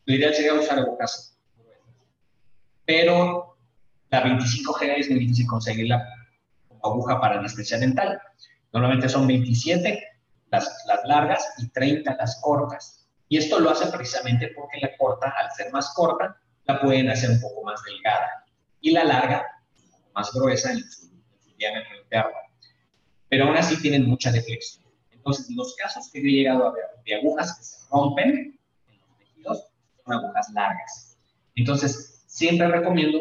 lo 0.05 0.15
ideal 0.15 0.35
sería 0.35 0.55
usar 0.55 0.79
agujas 0.79 1.37
pero 2.87 3.56
la 4.11 4.25
25G 4.25 4.95
es 4.99 5.11
muy 5.11 5.21
difícil 5.21 5.47
conseguirla 5.47 6.05
como 6.69 6.87
aguja 6.87 7.21
para 7.21 7.39
anestesia 7.39 7.79
dental. 7.79 8.21
Normalmente 8.73 9.09
son 9.09 9.27
27 9.27 10.03
las, 10.51 10.85
las 10.87 11.05
largas 11.05 11.45
y 11.59 11.69
30 11.69 12.17
las 12.17 12.41
cortas. 12.41 13.09
Y 13.29 13.39
esto 13.39 13.59
lo 13.59 13.71
hace 13.71 13.87
precisamente 13.89 14.53
porque 14.55 14.79
la 14.81 14.97
corta, 14.97 15.35
al 15.39 15.51
ser 15.53 15.73
más 15.73 15.93
corta, 15.95 16.37
la 16.65 16.81
pueden 16.81 17.09
hacer 17.11 17.31
un 17.31 17.41
poco 17.41 17.65
más 17.65 17.83
delgada. 17.85 18.45
Y 18.81 18.93
la 18.93 19.05
larga, 19.05 19.45
más 20.15 20.33
gruesa 20.33 20.73
en 20.73 20.79
su, 20.79 21.11
diámetro 21.57 21.97
interno. 22.03 22.37
Pero 23.29 23.47
aún 23.47 23.57
así 23.57 23.81
tienen 23.81 24.07
mucha 24.07 24.31
deflexión. 24.31 24.85
Entonces, 25.11 25.51
los 25.51 25.75
casos 25.77 26.09
que 26.13 26.21
he 26.21 26.23
llegado 26.23 26.69
a 26.69 26.73
ver 26.73 26.85
de 27.05 27.15
agujas 27.17 27.57
que 27.57 27.65
se 27.65 27.77
rompen 27.91 28.59
en 28.87 28.99
los 29.01 29.19
tejidos 29.19 29.65
son 30.05 30.15
agujas 30.15 30.49
largas. 30.51 31.19
Entonces, 31.57 32.25
siempre 32.27 32.69
recomiendo, 32.69 33.19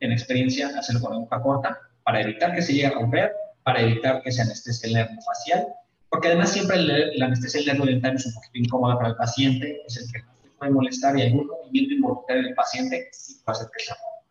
en 0.00 0.12
experiencia, 0.12 0.68
hacerlo 0.78 1.00
con 1.00 1.12
aguja 1.12 1.40
corta 1.40 1.78
para 2.04 2.20
evitar 2.20 2.54
que 2.54 2.62
se 2.62 2.72
llegue 2.72 2.86
a 2.86 2.90
romper, 2.90 3.32
para 3.62 3.80
evitar 3.80 4.22
que 4.22 4.30
se 4.30 4.42
anestesie 4.42 4.88
el 4.88 4.94
nervio 4.94 5.20
facial, 5.22 5.66
porque 6.08 6.28
además 6.28 6.52
siempre 6.52 6.76
la 6.78 7.26
anestesia 7.26 7.60
del 7.60 7.78
nervio 7.78 7.92
dental 7.92 8.14
es 8.14 8.26
un 8.26 8.34
poquito 8.34 8.58
incómoda 8.58 8.96
para 8.96 9.08
el 9.08 9.16
paciente, 9.16 9.82
es 9.86 9.96
el 9.96 10.12
que 10.12 10.24
puede 10.58 10.72
molestar 10.72 11.18
y 11.18 11.22
algún 11.22 11.46
movimiento 11.46 11.94
involuntario 11.94 12.42
del 12.44 12.54
paciente 12.54 13.08
sí 13.12 13.40
puede 13.44 13.58
hacer 13.58 13.68
que 13.76 13.84
se 13.84 13.92
rompa. 13.92 14.26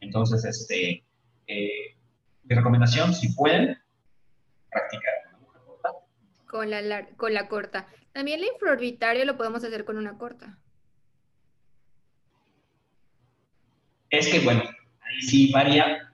Entonces, 0.00 0.44
este, 0.44 1.04
eh, 1.46 1.96
mi 2.44 2.56
recomendación, 2.56 3.12
si 3.12 3.32
pueden, 3.34 3.76
practicar 4.70 5.14
con 5.24 5.34
aguja 5.34 5.58
corta. 5.66 5.90
Con 6.48 6.70
la, 6.70 7.06
con 7.16 7.34
la 7.34 7.48
corta. 7.48 7.88
También 8.12 8.40
el 8.40 8.46
infraorbitario 8.46 9.24
lo 9.24 9.36
podemos 9.36 9.62
hacer 9.64 9.84
con 9.84 9.96
una 9.96 10.16
corta. 10.16 10.58
Es 14.10 14.28
que, 14.28 14.40
bueno, 14.40 14.62
ahí 15.10 15.22
sí 15.22 15.52
varía. 15.52 16.12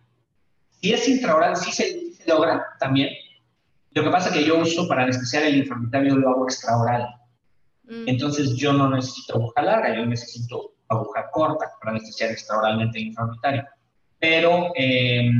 Si 0.81 0.93
es 0.93 1.09
intraoral, 1.09 1.57
sí 1.57 1.73
se, 1.73 2.07
logra 2.27 2.65
también. 2.81 3.11
Lo 3.93 4.03
que 4.03 4.11
pasa 4.11 4.29
es 4.29 4.37
que 4.37 4.45
yo 4.45 4.59
uso 4.59 4.89
para 4.89 5.05
anestesiar 5.05 5.45
el 5.45 5.57
infraorbitario, 5.57 6.17
lo 6.17 6.31
hago 6.31 6.45
extraoral. 6.45 7.07
Mm. 7.85 8.09
Entonces 8.09 8.57
yo 8.57 8.73
no 8.73 8.91
necesito 8.91 9.35
aguja 9.35 9.63
larga, 9.63 9.95
yo 9.95 10.05
necesito 10.05 10.75
aguja 10.89 11.31
corta 11.31 11.67
para 11.81 11.93
anestesiar 11.93 12.31
extraoralmente 12.31 12.99
el 12.99 13.07
infraorbitario. 13.07 13.65
Pero 14.19 14.73
eh, 14.77 15.31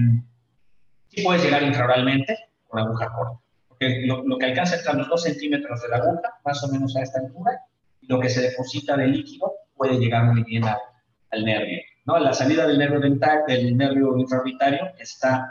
sí 1.09 1.23
puedes 1.23 1.43
llegar 1.43 1.63
intraoralmente 1.63 2.37
con 2.69 2.81
aguja 2.81 3.13
corta. 3.13 3.41
Porque 3.69 4.07
lo, 4.07 4.39
que 4.39 4.47
alcanza 4.47 4.77
entre 4.77 4.95
los 4.95 5.09
2 5.09 5.23
centímetros 5.23 5.83
de 5.83 5.89
la 5.89 5.97
aguja, 5.97 6.39
más 6.45 6.63
o 6.65 6.69
menos 6.69 6.97
a 6.97 7.03
esta 7.03 7.21
altura, 7.21 7.61
y 8.01 8.07
lo 8.07 8.21
que 8.21 8.31
se 8.31 8.41
deposita 8.41 8.97
de 8.97 9.09
líquido 9.09 9.53
puede 9.75 9.99
llegar 9.99 10.25
muy 10.25 10.43
bien 10.45 10.65
al 10.65 11.45
nervio. 11.45 11.81
¿No? 12.07 12.19
La 12.19 12.33
salida 12.33 12.67
del 12.67 12.79
nervio 12.79 13.01
dental, 13.01 13.43
del 13.47 13.77
nervio 13.77 14.17
infraorbitario, 14.17 14.93
está 14.99 15.51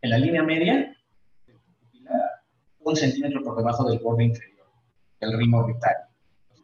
en 0.00 0.10
la 0.10 0.18
línea 0.18 0.42
media, 0.42 0.94
un 2.80 2.96
centímetro 2.96 3.42
por 3.42 3.56
debajo 3.56 3.88
del 3.88 3.98
borde 3.98 4.24
inferior 4.24 4.66
del 5.20 5.36
ritmo 5.36 5.58
orbitario. 5.58 6.06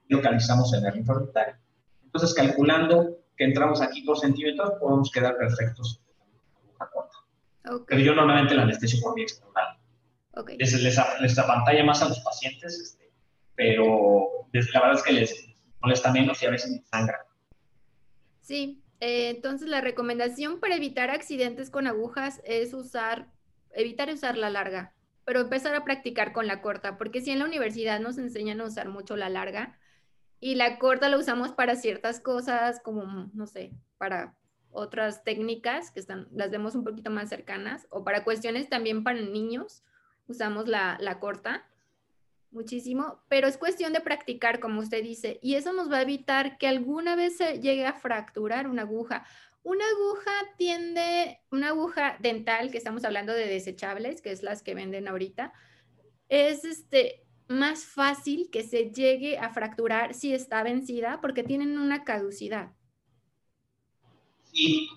Localizamos 0.08 0.72
el 0.72 0.82
nervio 0.82 1.00
infraorbitario. 1.00 1.56
Entonces, 2.04 2.32
calculando 2.34 3.18
que 3.36 3.44
entramos 3.44 3.80
aquí 3.82 4.02
dos 4.04 4.20
centímetros, 4.20 4.74
podemos 4.80 5.10
quedar 5.10 5.36
perfectos 5.36 6.00
Pero 7.88 8.00
yo 8.00 8.14
normalmente 8.14 8.54
la 8.54 8.62
anestesio 8.62 9.00
por 9.02 9.14
vía 9.14 9.24
external. 9.24 9.78
Okay. 10.36 10.58
Les, 10.58 10.72
les, 10.82 10.98
les, 11.20 11.38
apantalla 11.38 11.84
más 11.84 12.02
a 12.02 12.08
los 12.08 12.20
pacientes, 12.20 12.78
este, 12.78 13.12
pero 13.54 14.28
la 14.52 14.80
verdad 14.80 14.96
es 14.96 15.02
que 15.02 15.12
les 15.12 15.46
molesta 15.80 16.12
menos 16.12 16.42
y 16.42 16.46
a 16.46 16.50
veces 16.50 16.80
sangra. 16.90 17.24
Sí, 18.40 18.83
eh, 19.00 19.30
entonces, 19.30 19.68
la 19.68 19.80
recomendación 19.80 20.60
para 20.60 20.76
evitar 20.76 21.10
accidentes 21.10 21.70
con 21.70 21.86
agujas 21.86 22.40
es 22.44 22.74
usar, 22.74 23.28
evitar 23.72 24.10
usar 24.10 24.36
la 24.36 24.50
larga, 24.50 24.92
pero 25.24 25.40
empezar 25.40 25.74
a 25.74 25.84
practicar 25.84 26.32
con 26.32 26.46
la 26.46 26.62
corta, 26.62 26.96
porque 26.96 27.20
si 27.20 27.30
en 27.30 27.38
la 27.38 27.44
universidad 27.44 28.00
nos 28.00 28.18
enseñan 28.18 28.60
a 28.60 28.64
usar 28.64 28.88
mucho 28.88 29.16
la 29.16 29.28
larga 29.28 29.78
y 30.40 30.54
la 30.54 30.78
corta 30.78 31.08
la 31.08 31.18
usamos 31.18 31.52
para 31.52 31.76
ciertas 31.76 32.20
cosas, 32.20 32.80
como, 32.80 33.30
no 33.32 33.46
sé, 33.46 33.72
para 33.98 34.34
otras 34.70 35.24
técnicas 35.24 35.90
que 35.90 36.00
están, 36.00 36.28
las 36.32 36.50
vemos 36.50 36.74
un 36.74 36.84
poquito 36.84 37.10
más 37.10 37.28
cercanas, 37.28 37.86
o 37.90 38.04
para 38.04 38.24
cuestiones 38.24 38.68
también 38.68 39.04
para 39.04 39.20
niños, 39.20 39.82
usamos 40.26 40.68
la, 40.68 40.96
la 41.00 41.20
corta 41.20 41.66
muchísimo, 42.54 43.20
pero 43.28 43.48
es 43.48 43.58
cuestión 43.58 43.92
de 43.92 44.00
practicar, 44.00 44.60
como 44.60 44.80
usted 44.80 45.02
dice, 45.02 45.38
y 45.42 45.54
eso 45.54 45.72
nos 45.72 45.90
va 45.90 45.98
a 45.98 46.02
evitar 46.02 46.58
que 46.58 46.66
alguna 46.66 47.16
vez 47.16 47.36
se 47.36 47.60
llegue 47.60 47.86
a 47.86 47.94
fracturar 47.94 48.68
una 48.68 48.82
aguja. 48.82 49.26
Una 49.62 49.84
aguja 49.86 50.30
tiende, 50.58 51.40
una 51.50 51.68
aguja 51.68 52.16
dental, 52.20 52.70
que 52.70 52.78
estamos 52.78 53.04
hablando 53.04 53.32
de 53.32 53.46
desechables, 53.46 54.20
que 54.20 54.30
es 54.30 54.42
las 54.42 54.62
que 54.62 54.74
venden 54.74 55.08
ahorita, 55.08 55.52
es 56.28 56.64
este, 56.64 57.24
más 57.48 57.84
fácil 57.84 58.48
que 58.50 58.62
se 58.62 58.90
llegue 58.90 59.38
a 59.38 59.50
fracturar 59.50 60.14
si 60.14 60.34
está 60.34 60.62
vencida 60.62 61.20
porque 61.20 61.42
tienen 61.42 61.78
una 61.78 62.04
caducidad. 62.04 62.72
Sí, 64.52 64.88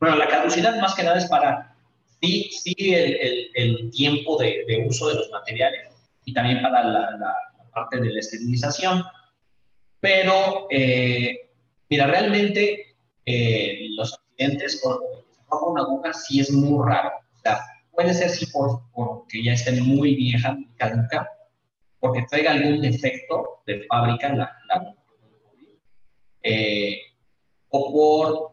bueno, 0.00 0.16
la 0.16 0.28
caducidad 0.28 0.80
más 0.80 0.94
que 0.94 1.02
nada 1.02 1.18
es 1.18 1.26
para, 1.26 1.76
sí, 2.20 2.50
sí, 2.50 2.74
el, 2.94 3.50
el, 3.54 3.90
tiempo 3.90 4.36
de, 4.36 4.64
de 4.66 4.86
uso 4.86 5.08
de 5.08 5.14
los 5.14 5.30
materiales 5.30 5.87
y 6.28 6.34
también 6.34 6.60
para 6.60 6.84
la, 6.84 7.34
parte 7.72 8.00
de 8.00 8.12
la 8.12 8.20
esterilización. 8.20 9.02
Pero, 10.00 10.66
eh, 10.70 11.50
mira, 11.88 12.06
realmente 12.06 12.96
eh, 13.24 13.88
los 13.96 14.12
accidentes 14.12 14.80
por 14.82 15.00
una 15.70 15.82
aguja 15.82 16.12
sí 16.12 16.40
es 16.40 16.50
muy 16.52 16.86
raro. 16.86 17.12
O 17.34 17.40
sea, 17.42 17.60
puede 17.92 18.12
ser 18.12 18.28
sí 18.28 18.46
por, 18.46 18.82
porque 18.92 19.42
ya 19.42 19.54
estén 19.54 19.82
muy 19.82 20.16
vieja, 20.16 20.52
muy 20.52 20.68
caduca, 20.76 21.26
porque 21.98 22.26
traiga 22.28 22.50
algún 22.50 22.82
defecto 22.82 23.62
de 23.66 23.84
fábrica 23.84 24.28
la, 24.34 24.52
la 24.68 24.94
eh, 26.42 26.98
o 27.70 27.92
por 27.92 28.52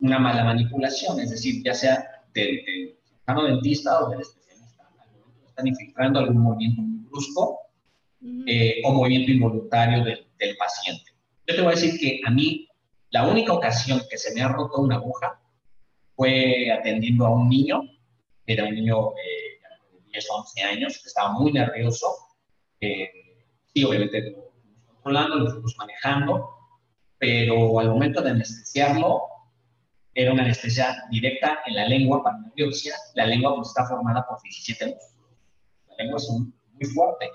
una 0.00 0.18
mala 0.18 0.44
manipulación, 0.44 1.20
es 1.20 1.30
decir, 1.30 1.62
ya 1.62 1.74
sea 1.74 2.02
del, 2.32 2.64
del 2.64 3.46
dentista 3.46 4.04
o 4.04 4.10
del 4.10 4.20
especialista, 4.22 4.88
están 5.46 5.66
infiltrando 5.66 6.20
algún 6.20 6.38
movimiento 6.38 6.99
brusco 7.10 7.58
eh, 8.46 8.80
o 8.84 8.92
movimiento 8.92 9.30
involuntario 9.32 10.04
del, 10.04 10.26
paciente. 10.58 11.12
Yo 11.46 11.54
te 11.54 11.62
voy 11.62 11.72
a 11.72 11.74
decir 11.74 11.98
que 11.98 12.20
a 12.26 12.30
mí 12.30 12.66
la 13.10 13.26
única 13.28 13.52
ocasión 13.52 14.02
que 14.08 14.16
se 14.16 14.34
me 14.34 14.42
ha 14.42 14.48
roto 14.48 14.80
una 14.80 14.96
aguja 14.96 15.40
fue 16.16 16.70
atendiendo 16.70 17.26
a 17.26 17.30
un 17.30 17.48
niño, 17.48 17.82
era 18.46 18.64
un 18.64 18.74
niño 18.74 19.10
eh, 19.12 19.60
de 19.92 20.00
10 20.12 20.30
o 20.30 20.34
11 20.36 20.62
años, 20.62 20.98
que 21.02 21.08
estaba 21.08 21.32
muy 21.32 21.52
nervioso. 21.52 22.06
Eh, 22.80 23.10
sí, 23.66 23.84
obviamente 23.84 24.30
lo 24.30 24.50
controlando, 24.86 25.36
lo 25.36 25.50
fuimos 25.50 25.76
manejando, 25.76 26.50
pero 27.18 27.78
al 27.80 27.90
momento 27.90 28.22
de 28.22 28.30
anestesiarlo, 28.30 29.22
era 30.14 30.32
una 30.32 30.42
anestesia 30.42 31.04
directa 31.10 31.60
en 31.66 31.74
la 31.74 31.86
lengua 31.86 32.22
para 32.22 32.36
una 32.36 32.52
biopsia. 32.54 32.94
La 33.14 33.26
lengua 33.26 33.54
pues, 33.54 33.68
está 33.68 33.86
formada 33.86 34.26
por 34.26 34.40
17 34.42 34.86
músculos. 34.86 35.30
La 35.88 35.96
lengua 35.96 36.16
es 36.16 36.28
un 36.28 36.59
muy 36.80 36.90
fuerte. 36.90 37.30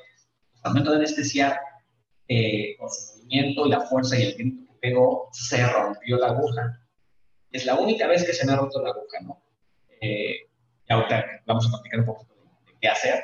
Al 0.63 0.71
momento 0.71 0.91
de 0.91 0.97
anestesiar, 0.97 1.59
eh, 2.27 2.75
con 2.77 2.89
su 2.89 3.17
movimiento 3.17 3.67
y 3.67 3.69
la 3.69 3.81
fuerza 3.81 4.17
y 4.17 4.23
el 4.23 4.33
grito 4.33 4.73
que 4.73 4.79
pegó, 4.79 5.29
se 5.31 5.65
rompió 5.67 6.17
la 6.17 6.27
aguja. 6.27 6.81
Es 7.51 7.65
la 7.65 7.75
única 7.75 8.07
vez 8.07 8.25
que 8.25 8.33
se 8.33 8.45
me 8.45 8.53
ha 8.53 8.57
roto 8.57 8.81
la 8.81 8.89
aguja, 8.89 9.19
¿no? 9.21 9.41
Eh, 10.01 10.35
y 10.87 10.93
ahorita 10.93 11.25
vamos 11.45 11.67
a 11.67 11.69
platicar 11.69 11.99
un 12.01 12.05
poquito 12.05 12.33
de, 12.35 12.73
qué 12.81 12.87
hacer, 12.87 13.23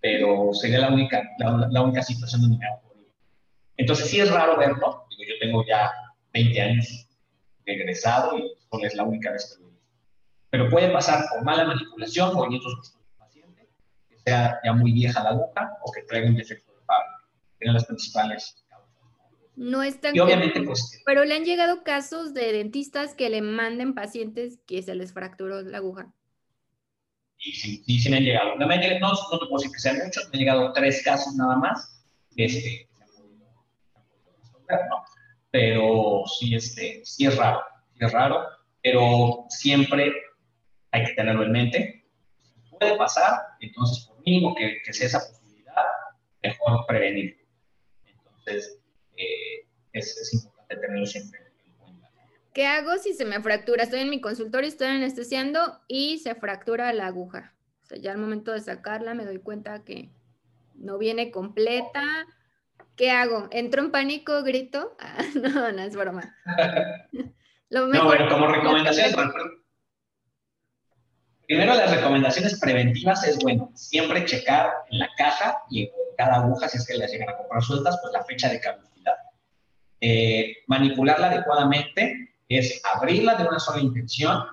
pero 0.00 0.52
sería 0.54 0.78
la 0.78 0.88
única, 0.88 1.22
la, 1.38 1.82
única 1.82 2.02
situación 2.02 2.42
donde 2.42 2.58
me 2.58 2.66
ha 2.66 2.74
ocurrido. 2.74 3.10
Entonces 3.76 4.08
sí 4.08 4.20
es 4.20 4.30
raro 4.30 4.56
verlo, 4.56 5.06
digo, 5.10 5.22
yo 5.28 5.34
tengo 5.40 5.64
ya 5.66 5.92
20 6.32 6.60
años 6.60 7.08
de 7.64 7.72
egresado 7.72 8.38
y 8.38 8.56
es 8.84 8.94
la 8.94 9.04
única 9.04 9.32
vez 9.32 9.54
que 9.54 9.62
lo 9.62 9.68
he 9.68 9.72
visto. 9.72 9.88
Pero 10.50 10.68
puede 10.68 10.90
pasar 10.90 11.24
por 11.30 11.44
mala 11.44 11.64
manipulación, 11.64 12.34
movimientos 12.34 12.96
sea 14.26 14.60
ya 14.64 14.72
muy 14.72 14.92
vieja 14.92 15.22
la 15.22 15.30
aguja 15.30 15.78
o 15.82 15.92
que 15.92 16.02
traiga 16.02 16.28
un 16.28 16.36
defecto 16.36 16.72
de 16.72 16.84
fábrica. 16.84 17.28
Eran 17.60 17.74
las 17.74 17.86
principales 17.86 18.66
no 19.56 19.82
es 19.82 19.98
tan 20.02 20.14
y 20.14 20.20
obviamente, 20.20 20.60
pues, 20.62 21.02
pero 21.06 21.24
le 21.24 21.34
han 21.34 21.44
llegado 21.44 21.82
casos 21.82 22.34
de 22.34 22.52
dentistas 22.52 23.14
que 23.14 23.30
le 23.30 23.40
manden 23.40 23.94
pacientes 23.94 24.60
que 24.66 24.82
se 24.82 24.94
les 24.94 25.14
fracturó 25.14 25.62
la 25.62 25.78
aguja. 25.78 26.12
Y 27.38 27.52
sí, 27.52 27.82
sí, 27.86 27.98
sí 27.98 28.10
me 28.10 28.18
han 28.18 28.24
llegado. 28.24 28.56
No, 28.56 28.66
me 28.66 28.76
no, 29.00 29.12
no 29.12 29.38
te 29.38 29.46
puedo 29.46 29.56
decir 29.56 29.72
que 29.72 29.78
sean 29.78 29.98
muchos, 30.04 30.24
me 30.24 30.34
han 30.34 30.40
llegado 30.40 30.72
tres 30.74 31.02
casos 31.02 31.34
nada 31.36 31.56
más. 31.56 32.04
Este, 32.36 32.86
¿no? 34.68 35.04
Pero 35.50 36.24
sí, 36.38 36.54
este, 36.54 37.00
sí 37.04 37.24
es 37.24 37.36
raro, 37.36 37.62
sí 37.94 38.04
es 38.04 38.12
raro, 38.12 38.44
pero 38.82 39.46
siempre 39.48 40.12
hay 40.90 41.04
que 41.04 41.14
tenerlo 41.14 41.44
en 41.44 41.52
mente. 41.52 42.06
Puede 42.78 42.96
pasar, 42.98 43.40
entonces 43.60 44.10
mínimo 44.26 44.54
que, 44.54 44.82
que 44.84 44.92
sea 44.92 45.06
esa 45.06 45.20
posibilidad, 45.20 45.72
mejor 46.42 46.84
prevenir. 46.86 47.38
Entonces, 48.04 48.78
eh, 49.16 49.66
es, 49.92 50.34
importante 50.34 50.76
tenerlo 50.76 51.06
siempre 51.06 51.40
en 51.64 51.72
cuenta. 51.78 52.10
¿Qué 52.52 52.66
hago 52.66 52.98
si 52.98 53.14
se 53.14 53.24
me 53.24 53.40
fractura? 53.40 53.84
Estoy 53.84 54.00
en 54.00 54.10
mi 54.10 54.20
consultorio, 54.20 54.68
estoy 54.68 54.88
anestesiando 54.88 55.80
y 55.88 56.18
se 56.18 56.34
fractura 56.34 56.92
la 56.92 57.06
aguja. 57.06 57.54
O 57.84 57.86
sea, 57.86 57.98
ya 57.98 58.12
al 58.12 58.18
momento 58.18 58.52
de 58.52 58.60
sacarla 58.60 59.14
me 59.14 59.24
doy 59.24 59.38
cuenta 59.38 59.84
que 59.84 60.10
no 60.74 60.98
viene 60.98 61.30
completa. 61.30 62.26
¿Qué 62.96 63.10
hago? 63.10 63.48
¿Entro 63.52 63.80
en 63.82 63.90
pánico? 63.92 64.42
¿Grito? 64.42 64.96
Ah, 65.00 65.24
no, 65.34 65.72
no 65.72 65.82
es 65.82 65.96
broma. 65.96 66.36
no, 67.70 67.88
bueno, 67.88 68.28
como 68.28 68.48
recomendación, 68.48 69.12
primero 71.46 71.74
las 71.74 71.94
recomendaciones 71.94 72.58
preventivas 72.60 73.26
es, 73.26 73.38
bueno, 73.38 73.70
siempre 73.74 74.24
checar 74.24 74.70
en 74.90 74.98
la 74.98 75.08
caja 75.16 75.62
y 75.70 75.84
en 75.84 75.90
cada 76.16 76.36
aguja, 76.36 76.68
si 76.68 76.78
es 76.78 76.86
que 76.86 76.94
las 76.94 77.10
llegan 77.10 77.30
a 77.30 77.36
comprar 77.36 77.62
sueltas, 77.62 77.98
pues 78.02 78.12
la 78.12 78.24
fecha 78.24 78.48
de 78.48 78.60
caducidad. 78.60 79.14
Eh, 80.00 80.58
manipularla 80.66 81.28
adecuadamente 81.28 82.34
es 82.48 82.80
abrirla 82.84 83.34
de 83.36 83.46
una 83.46 83.58
sola 83.58 83.80
intención, 83.80 84.44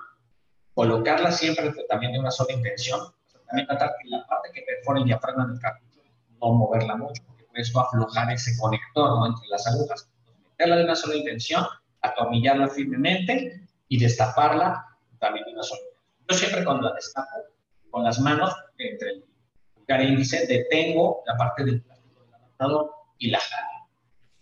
colocarla 0.74 1.32
siempre 1.32 1.72
también 1.88 2.12
de 2.12 2.18
una 2.18 2.30
sola 2.30 2.52
intención, 2.52 3.00
también 3.46 3.66
tratar 3.66 3.94
que 4.02 4.08
la 4.08 4.26
parte 4.26 4.50
que 4.52 4.62
perfora 4.62 5.00
el 5.00 5.06
diafragma 5.06 5.46
del 5.46 5.60
cartucho 5.60 6.00
no 6.40 6.52
moverla 6.52 6.96
mucho, 6.96 7.22
porque 7.26 7.44
puede 7.44 7.62
esto 7.62 7.80
aflojar 7.80 8.32
ese 8.32 8.56
conector 8.58 9.10
¿no? 9.10 9.26
entre 9.26 9.46
las 9.48 9.66
agujas. 9.66 10.08
meterla 10.50 10.76
de 10.76 10.84
una 10.84 10.96
sola 10.96 11.16
intención, 11.16 11.64
atornillarla 12.02 12.68
firmemente 12.68 13.60
y 13.88 13.98
destaparla 13.98 14.84
también 15.18 15.44
de 15.46 15.52
una 15.52 15.62
sola. 15.62 15.82
Yo 16.28 16.36
siempre 16.36 16.64
cuando 16.64 16.88
la 16.88 16.94
destapo, 16.94 17.30
con 17.90 18.04
las 18.04 18.18
manos 18.18 18.54
entre 18.78 19.10
el 19.10 19.24
pulgar 19.74 20.00
e 20.00 20.04
índice, 20.04 20.46
detengo 20.46 21.22
la 21.26 21.36
parte 21.36 21.64
del 21.64 21.82
plástico 21.82 22.24
del 22.24 22.34
adaptador 22.34 22.90
y 23.18 23.30
la 23.30 23.40
jalo. 23.40 23.88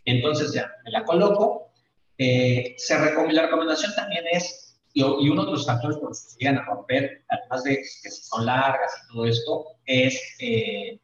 Entonces 0.05 0.53
ya, 0.53 0.71
me 0.85 0.91
la 0.91 1.05
coloco. 1.05 1.73
Eh, 2.19 2.75
se 2.79 2.99
la 2.99 3.43
recomendación 3.43 3.95
también 3.95 4.25
es, 4.31 4.81
y, 4.95 5.03
uno 5.03 5.45
de 5.45 5.53
los 5.53 5.67
factores 5.67 5.97
por 5.97 6.11
los 6.11 6.23
que 6.23 6.31
se 6.31 6.39
llegan 6.39 6.59
a 6.59 6.65
romper, 6.65 7.25
además 7.29 7.65
de 7.65 7.77
que 7.79 8.11
si 8.11 8.23
son 8.23 8.47
largas 8.47 8.93
y 9.03 9.13
todo 9.13 9.27
esto, 9.27 9.67
es 9.87 10.21
eh, 10.39 11.01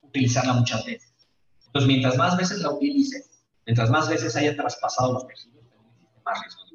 utilizarla 0.00 0.54
muchas 0.54 0.84
veces. 0.84 1.12
Entonces, 1.66 1.88
mientras 1.88 2.16
más 2.16 2.36
veces 2.36 2.60
la 2.60 2.70
utilice, 2.70 3.24
mientras 3.66 3.90
más 3.90 4.08
veces 4.08 4.34
haya 4.36 4.56
traspasado 4.56 5.12
los 5.12 5.26
tejidos, 5.26 5.64
más 6.24 6.40
riesgo 6.40 6.64
de 6.64 6.70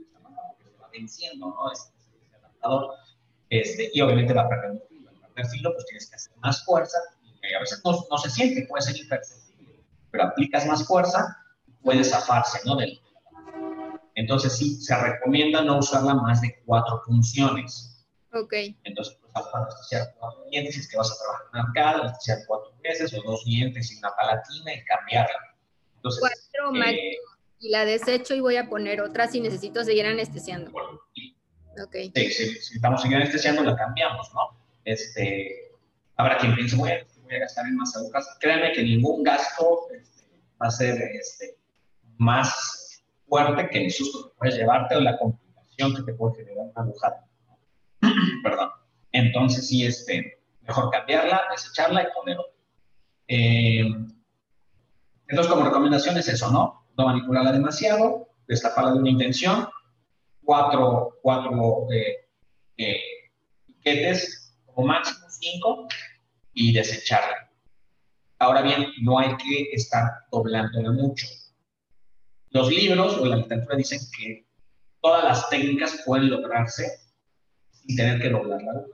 porque 0.48 0.64
se 0.64 0.78
va 0.82 0.90
venciendo, 0.92 1.48
¿no? 1.48 1.72
Este, 1.72 1.97
adaptador, 2.68 2.96
este, 3.50 3.90
y 3.94 4.02
obviamente 4.02 4.34
va 4.34 4.50
perdiendo 4.50 4.86
filo. 4.88 5.10
Al 5.10 5.34
perder 5.34 5.52
filo, 5.52 5.74
pues 5.74 5.86
tienes 5.86 6.10
que 6.10 6.16
hacer 6.16 6.34
más 6.38 6.64
fuerza, 6.66 6.98
y 7.42 7.54
a 7.54 7.60
veces 7.60 7.82
no, 7.86 8.06
no 8.10 8.18
se 8.18 8.30
siente, 8.30 8.66
puede 8.68 8.82
ser 8.82 8.98
imperceptible 8.98 9.48
pero 10.12 10.30
aplicas 10.30 10.66
más 10.66 10.86
fuerza, 10.86 11.38
puede 11.84 12.04
zafarse, 12.04 12.60
¿no? 12.66 12.76
Del, 12.76 13.00
entonces 14.16 14.58
sí, 14.58 14.76
se 14.82 14.96
recomienda 14.98 15.62
no 15.62 15.78
usarla 15.78 16.16
más 16.16 16.42
de 16.42 16.60
cuatro 16.66 17.02
funciones. 17.06 18.06
Ok. 18.34 18.54
Entonces, 18.84 19.18
pues 19.22 19.32
vas 19.34 19.46
a 19.54 19.58
anestesiar 19.60 20.16
cuatro 20.18 20.44
dientes 20.50 20.76
si 20.76 20.82
es 20.82 20.90
que 20.90 20.98
vas 20.98 21.12
a 21.12 21.18
trabajar 21.18 21.46
en 21.54 21.60
arcada, 21.60 22.04
anestesiar 22.06 22.40
cuatro 22.48 22.74
veces 22.84 23.14
o 23.14 23.22
dos 23.24 23.46
dientes 23.46 23.92
y 23.92 23.98
una 24.00 24.10
palatina 24.16 24.74
y 24.74 24.84
cambiarla. 24.86 25.56
Entonces, 25.98 26.20
cuatro 26.20 26.84
eh, 26.84 27.18
Y 27.60 27.70
la 27.70 27.86
desecho 27.86 28.34
y 28.34 28.40
voy 28.40 28.56
a 28.56 28.70
poner 28.70 29.02
otra 29.02 29.28
si 29.28 29.40
necesito 29.40 29.84
seguir 29.84 30.08
anestesiando. 30.08 30.72
Ok. 31.84 31.96
Sí, 32.16 32.32
si 32.32 32.76
estamos 32.76 33.02
seguir 33.02 33.18
anestesiando, 33.18 33.64
la 33.64 33.76
cambiamos, 33.76 34.32
¿no? 34.34 34.58
Este, 34.84 35.72
habrá 36.16 36.38
quien 36.38 36.56
piense, 36.56 36.76
bueno, 36.76 37.06
voy 37.24 37.36
a 37.36 37.40
gastar 37.40 37.66
en 37.68 37.76
más 37.76 37.96
agujas. 37.96 38.38
Créanme 38.40 38.72
que 38.72 38.84
ningún 38.84 39.24
gasto 39.24 39.88
este, 39.92 40.24
va 40.62 40.68
a 40.68 40.72
ser 40.72 41.02
este, 41.02 41.58
más 42.18 43.04
fuerte 43.28 43.70
que 43.70 43.86
el 43.86 43.92
susto 43.92 44.30
que 44.30 44.36
puedes 44.38 44.56
llevarte 44.56 44.96
o 44.96 45.02
la 45.02 45.18
complicación 45.18 45.96
que 45.96 46.04
te 46.04 46.14
puede 46.14 46.36
generar 46.36 46.68
una 46.74 46.84
agujada. 46.84 47.26
Perdón. 48.44 48.70
Entonces, 49.12 49.68
sí, 49.68 49.86
este, 49.86 50.40
mejor 50.62 50.90
cambiarla, 50.92 51.44
desecharla 51.52 52.04
y 52.04 52.08
poner 52.16 52.38
otra. 52.38 52.54
Eh, 53.28 53.86
entonces, 55.28 55.52
como 55.52 55.66
recomendación 55.66 56.18
es 56.18 56.28
eso, 56.30 56.52
¿no? 56.52 56.86
No 56.98 57.06
manipularla 57.06 57.52
demasiado, 57.52 58.30
destaparla 58.48 58.94
de 58.94 59.00
una 59.00 59.10
intención, 59.10 59.68
cuatro, 60.48 61.20
cuatro 61.22 61.92
eh, 61.92 62.16
eh, 62.78 63.02
piquetes, 63.66 64.58
como 64.66 64.88
máximo 64.88 65.28
cinco, 65.30 65.88
y 66.54 66.72
desecharla. 66.72 67.52
Ahora 68.40 68.62
bien, 68.62 68.88
no 69.02 69.20
hay 69.20 69.36
que 69.36 69.72
estar 69.74 70.10
doblándola 70.32 70.94
mucho. 70.94 71.28
Los 72.52 72.70
libros 72.70 73.18
o 73.18 73.26
la 73.26 73.36
literatura 73.36 73.76
dicen 73.76 74.00
que 74.18 74.48
todas 75.02 75.26
las 75.26 75.50
técnicas 75.50 76.02
pueden 76.06 76.30
lograrse 76.30 76.98
sin 77.72 77.98
tener 77.98 78.22
que 78.22 78.30
doblarla. 78.30 78.86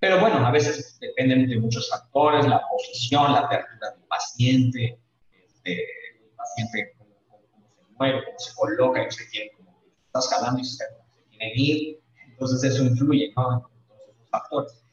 Pero 0.00 0.20
bueno, 0.20 0.44
a 0.44 0.50
veces 0.50 0.98
dependen 1.00 1.48
de 1.48 1.60
muchos 1.60 1.88
factores, 1.88 2.44
la 2.48 2.60
posición, 2.68 3.32
la 3.32 3.38
apertura 3.38 3.92
del 3.92 4.04
paciente, 4.08 4.98
este, 5.30 5.84
el 6.24 6.30
paciente 6.36 6.94
cómo, 6.98 7.14
se 7.72 7.92
mueve, 7.96 8.24
cómo 8.24 8.38
se 8.38 8.54
coloca, 8.54 9.04
y 9.04 9.06
usted 9.06 9.24
quiere, 9.30 9.63
como 10.14 10.24
estás 10.24 10.28
jalando 10.28 10.60
y 10.60 10.64
se, 10.64 10.84
que 11.38 11.52
ir. 11.56 12.00
Entonces 12.28 12.72
eso 12.72 12.84
influye, 12.84 13.32
¿no? 13.36 13.70
En 14.20 14.26
factores. 14.28 14.84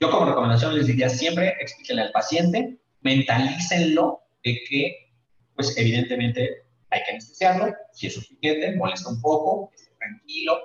Yo 0.00 0.10
como 0.10 0.26
recomendación 0.26 0.74
les 0.74 0.86
diría 0.86 1.08
siempre 1.08 1.54
explíquenle 1.60 2.02
al 2.02 2.12
paciente, 2.12 2.78
mentalícenlo 3.00 4.20
de 4.44 4.60
que, 4.68 5.12
pues 5.54 5.76
evidentemente 5.76 6.66
hay 6.90 7.00
que 7.04 7.10
anestesiarlo, 7.12 7.72
si 7.92 8.08
es 8.08 8.16
un 8.16 8.24
piquete, 8.24 8.76
molesta 8.76 9.08
un 9.08 9.20
poco, 9.20 9.70
que 9.70 9.76
esté 9.76 9.94
tranquilo, 9.96 10.58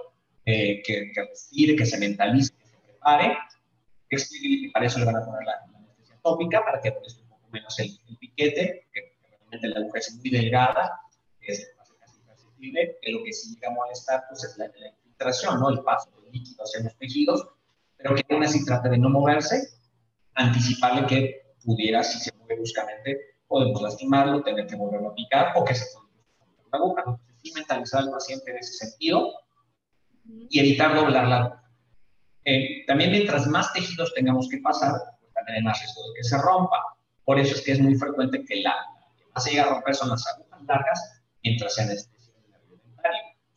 eh, 0.46 0.82
que, 0.86 1.12
que, 1.14 1.22
respire, 1.22 1.76
que 1.76 1.86
se 1.86 1.98
mentalice, 1.98 2.54
que 2.54 2.66
se 2.66 2.78
prepare, 2.78 3.38
explíquenle 4.10 4.68
que 4.68 4.72
para 4.72 4.86
eso 4.86 5.00
le 5.00 5.06
van 5.06 5.16
a 5.16 5.26
poner 5.26 5.44
la, 5.46 5.54
anestesia 5.78 6.20
tópica, 6.24 6.64
para 6.66 6.82
que 6.82 6.92
moleste 6.92 7.22
un 7.22 7.30
poco 7.30 7.48
menos 7.52 7.80
el, 7.80 8.18
piquete, 8.20 8.88
que, 8.94 9.16
realmente 9.30 9.68
la 9.68 9.80
aguja 9.80 10.00
es 10.00 10.16
muy 10.16 10.30
delgada, 10.30 11.00
es 11.42 11.72
que 12.60 13.12
lo 13.12 13.24
que 13.24 13.34
sí 13.34 13.56
llega 13.56 13.70
a 13.70 13.72
molestar 13.72 14.24
pues, 14.30 14.44
es 14.44 14.58
la, 14.58 14.68
la 14.68 14.88
infiltración, 14.88 15.60
¿no? 15.60 15.70
el 15.70 15.80
paso 15.82 16.10
del 16.22 16.32
líquido 16.32 16.64
hacia 16.64 16.84
los 16.84 16.96
tejidos, 16.98 17.48
pero 17.98 18.16
que 18.16 18.26
aún 18.30 18.44
así 18.44 18.64
trate 18.66 18.90
de 18.90 18.98
no 18.98 19.10
moverse, 19.10 19.70
anticiparle 20.36 21.06
que 21.08 21.54
pudiera, 21.64 22.04
si 22.04 22.20
se 22.20 22.32
mueve 22.38 22.56
bruscamente, 22.56 23.20
podemos 23.48 23.82
lastimarlo, 23.82 24.42
tener 24.44 24.68
que 24.68 24.76
volverlo 24.76 25.10
a 25.10 25.16
picar 25.16 25.54
o 25.56 25.66
que 25.66 25.76
se 25.76 25.86
puede 25.94 26.10
la 26.72 26.80
boca. 26.80 27.04
Entonces, 27.06 27.36
sí 27.42 27.52
mentalizar 27.54 28.02
al 28.02 28.12
paciente 28.12 28.52
en 28.52 28.58
ese 28.58 28.74
sentido 28.74 29.32
y 30.50 30.60
evitar 30.60 30.96
doblar 30.96 31.28
la 31.28 31.44
boca. 31.44 31.64
Eh, 32.46 32.86
también 32.88 33.12
mientras 33.12 33.48
más 33.48 33.74
tejidos 33.74 34.14
tengamos 34.14 34.48
que 34.50 34.60
pasar, 34.60 34.94
pues 35.20 35.34
también 35.34 35.58
hay 35.58 35.64
más 35.64 35.80
riesgo 35.80 36.08
de 36.10 36.16
que 36.16 36.24
se 36.24 36.38
rompa. 36.38 36.78
Por 37.26 37.40
eso 37.40 37.56
es 37.56 37.62
que 37.62 37.74
es 37.74 37.80
muy 37.80 37.96
frecuente 37.96 38.44
que 38.46 38.62
la 38.62 38.76
que 39.18 39.26
más 39.34 39.44
se 39.44 39.52
llega 39.52 39.64
a 39.64 39.70
romper 39.70 39.96
son 39.96 40.10
las 40.10 40.26
agujas 40.28 40.62
largas 40.64 41.22
mientras 41.44 41.76
se 41.76 41.82
anestesia 41.82 42.19
el 42.19 42.19
nervio 42.19 42.19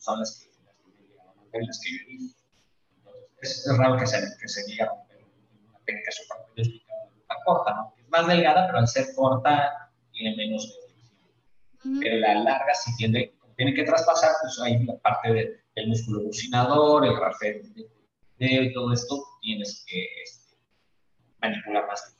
Son 0.03 0.19
las 0.19 0.37
que, 0.37 1.61
las 1.61 1.79
que 1.79 1.89
que 1.89 2.17
yo 2.17 2.29
es, 3.41 3.65
raro 3.77 3.97
que 3.97 4.05
se, 4.05 4.17
que 4.19 4.47
se 4.49 4.65
diga 4.65 4.91
una 4.91 5.79
técnica 5.85 6.11
superpedística 6.11 6.93
corta, 7.45 7.73
¿no? 7.73 7.93
Es 7.97 8.09
más 8.09 8.27
delgada, 8.27 8.67
pero 8.67 8.79
al 8.79 8.87
ser 8.87 9.07
corta 9.15 9.91
tiene 10.11 10.35
menos 10.35 10.77
deflexión. 10.87 11.99
Pero 12.01 12.17
la 12.17 12.35
larga 12.35 12.73
sí 12.73 12.91
tiene, 12.97 13.33
tiene 13.55 13.73
que 13.73 13.83
traspasar, 13.83 14.31
pues 14.41 14.59
ahí 14.59 14.83
la 14.83 14.97
parte 14.97 15.63
del 15.73 15.87
músculo 15.87 16.23
bucinador, 16.23 17.05
el 17.05 17.17
rafet 17.17 17.63
de, 18.39 18.71
todo 18.73 18.91
esto, 18.91 19.23
tienes 19.41 19.85
que 19.87 20.05
este, 20.21 20.57
manipular 21.41 21.87
más 21.87 22.13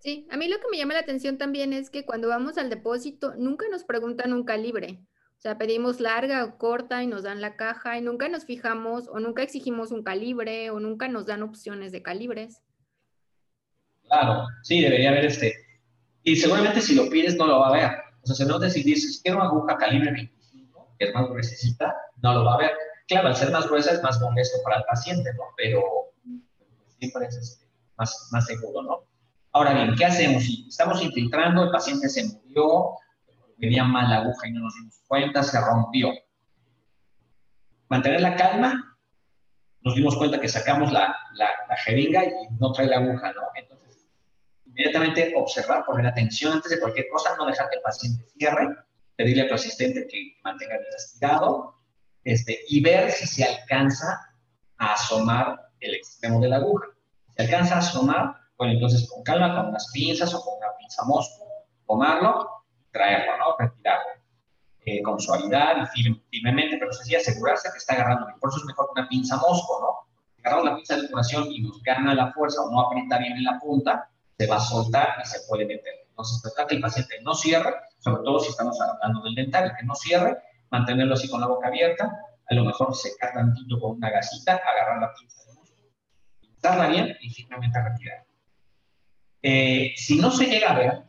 Sí, 0.00 0.26
a 0.32 0.36
mí 0.36 0.48
lo 0.48 0.58
que 0.58 0.66
me 0.68 0.78
llama 0.78 0.94
la 0.94 1.00
atención 1.00 1.38
también 1.38 1.72
es 1.72 1.90
que 1.90 2.04
cuando 2.04 2.26
vamos 2.26 2.58
al 2.58 2.70
depósito 2.70 3.34
nunca 3.36 3.66
nos 3.70 3.84
preguntan 3.84 4.32
un 4.32 4.42
calibre. 4.42 4.98
O 5.42 5.48
sea, 5.48 5.58
pedimos 5.58 5.98
larga 5.98 6.44
o 6.44 6.56
corta 6.56 7.02
y 7.02 7.08
nos 7.08 7.24
dan 7.24 7.40
la 7.40 7.56
caja 7.56 7.98
y 7.98 8.00
nunca 8.00 8.28
nos 8.28 8.44
fijamos 8.44 9.08
o 9.08 9.18
nunca 9.18 9.42
exigimos 9.42 9.90
un 9.90 10.04
calibre 10.04 10.70
o 10.70 10.78
nunca 10.78 11.08
nos 11.08 11.26
dan 11.26 11.42
opciones 11.42 11.90
de 11.90 12.00
calibres. 12.00 12.62
Claro, 14.04 14.46
sí, 14.62 14.80
debería 14.80 15.10
haber 15.10 15.24
este. 15.24 15.52
Y 16.22 16.36
seguramente 16.36 16.80
si 16.80 16.94
lo 16.94 17.10
pides 17.10 17.34
no 17.34 17.48
lo 17.48 17.58
va 17.58 17.70
a 17.70 17.72
ver. 17.72 17.90
O 18.22 18.26
sea, 18.28 18.36
si 18.36 18.44
no 18.44 18.60
dices, 18.60 19.20
quiero 19.24 19.38
una 19.38 19.48
aguja 19.48 19.76
calibre 19.78 20.12
25, 20.12 20.94
que 20.96 21.06
es 21.06 21.12
más 21.12 21.28
gruesita, 21.28 21.92
no 22.18 22.34
lo 22.34 22.44
va 22.44 22.54
a 22.54 22.58
ver. 22.58 22.70
Claro, 23.08 23.26
al 23.26 23.34
ser 23.34 23.50
más 23.50 23.66
gruesa 23.66 23.94
es 23.94 24.02
más 24.04 24.20
molesto 24.20 24.58
para 24.62 24.76
el 24.76 24.84
paciente, 24.84 25.28
¿no? 25.34 25.42
Pero 25.56 25.82
siempre 27.00 27.26
es 27.26 27.36
este, 27.36 27.66
más, 27.96 28.28
más 28.30 28.46
seguro, 28.46 28.82
¿no? 28.82 28.98
Ahora 29.50 29.74
bien, 29.74 29.96
¿qué 29.96 30.04
hacemos? 30.04 30.44
Estamos 30.68 31.02
infiltrando, 31.02 31.64
el 31.64 31.70
paciente 31.72 32.08
se 32.08 32.28
murió, 32.28 32.94
venía 33.62 33.84
mal 33.84 34.10
la 34.10 34.16
aguja 34.16 34.48
y 34.48 34.52
no 34.52 34.60
nos 34.60 34.74
dimos 34.74 35.00
cuenta, 35.06 35.42
se 35.42 35.60
rompió. 35.60 36.10
Mantener 37.88 38.20
la 38.20 38.34
calma, 38.34 38.98
nos 39.82 39.94
dimos 39.94 40.16
cuenta 40.16 40.40
que 40.40 40.48
sacamos 40.48 40.92
la, 40.92 41.16
la, 41.34 41.76
jeringa 41.84 42.24
y 42.24 42.32
no 42.58 42.72
trae 42.72 42.88
la 42.88 42.98
aguja, 42.98 43.32
¿no? 43.32 43.42
Entonces, 43.54 44.08
inmediatamente 44.66 45.32
observar, 45.36 45.84
poner 45.84 46.06
atención 46.06 46.54
antes 46.54 46.72
de 46.72 46.80
cualquier 46.80 47.06
cosa, 47.08 47.36
no 47.36 47.46
dejar 47.46 47.70
que 47.70 47.76
el 47.76 47.82
paciente 47.82 48.24
cierre, 48.36 48.68
pedirle 49.16 49.42
a 49.42 49.48
tu 49.48 49.54
asistente 49.54 50.08
que 50.08 50.38
mantenga 50.42 50.74
el 50.74 50.82
estirado 50.96 51.76
este, 52.24 52.60
y 52.68 52.82
ver 52.82 53.12
si 53.12 53.28
se 53.28 53.44
alcanza 53.44 54.34
a 54.78 54.94
asomar 54.94 55.70
el 55.78 55.94
extremo 55.94 56.40
de 56.40 56.48
la 56.48 56.56
aguja. 56.56 56.88
Si 57.36 57.42
alcanza 57.42 57.76
a 57.76 57.78
asomar, 57.78 58.34
bueno, 58.58 58.74
entonces 58.74 59.08
con 59.08 59.22
calma, 59.22 59.54
con 59.54 59.68
unas 59.68 59.88
pinzas 59.92 60.34
o 60.34 60.40
con 60.40 60.58
una 60.58 60.76
pinza 60.78 61.04
mosco, 61.04 61.44
tomarlo, 61.86 62.61
traerlo, 62.92 63.38
¿no? 63.38 63.56
Retirarlo. 63.58 64.22
Eh, 64.84 65.00
con 65.00 65.20
suavidad 65.20 65.88
y 65.94 66.02
firmemente, 66.30 66.76
pero 66.76 66.92
sí 66.92 67.14
asegurarse 67.14 67.70
que 67.70 67.78
está 67.78 67.94
agarrando. 67.94 68.26
Por 68.40 68.50
eso 68.50 68.58
es 68.58 68.64
mejor 68.64 68.88
una 68.90 69.08
pinza 69.08 69.36
mosco, 69.36 69.78
¿no? 69.80 70.12
Agarramos 70.40 70.64
la 70.64 70.74
pinza 70.74 70.96
de 70.96 71.08
curación 71.08 71.52
y 71.52 71.62
nos 71.62 71.80
gana 71.84 72.14
la 72.14 72.32
fuerza 72.32 72.62
o 72.62 72.70
no 72.70 72.80
aprieta 72.80 73.18
bien 73.18 73.34
en 73.34 73.44
la 73.44 73.60
punta, 73.60 74.10
se 74.36 74.46
va 74.48 74.56
a 74.56 74.60
soltar 74.60 75.08
y 75.22 75.26
se 75.26 75.38
puede 75.48 75.66
meter. 75.66 75.94
Entonces, 76.08 76.42
tratar 76.42 76.66
que 76.66 76.74
el 76.74 76.80
paciente 76.80 77.20
no 77.22 77.32
cierre, 77.32 77.72
sobre 78.00 78.24
todo 78.24 78.40
si 78.40 78.50
estamos 78.50 78.76
hablando 78.80 79.22
del 79.22 79.36
dental, 79.36 79.72
que 79.78 79.86
no 79.86 79.94
cierre, 79.94 80.36
mantenerlo 80.70 81.14
así 81.14 81.28
con 81.30 81.40
la 81.40 81.46
boca 81.46 81.68
abierta, 81.68 82.10
a 82.50 82.54
lo 82.54 82.64
mejor 82.64 82.92
secar 82.96 83.32
tantito 83.34 83.78
con 83.78 83.92
una 83.92 84.10
gasita, 84.10 84.56
agarrar 84.56 85.00
la 85.00 85.14
pinza 85.14 85.44
de 85.46 85.54
músculo, 85.54 85.88
pintarla 86.40 86.88
bien 86.88 87.16
y 87.20 87.30
finalmente 87.30 87.80
retirar. 87.80 88.24
Eh, 89.42 89.92
si 89.96 90.18
no 90.18 90.32
se 90.32 90.46
llega 90.46 90.70
a 90.70 90.74
ver, 90.74 91.04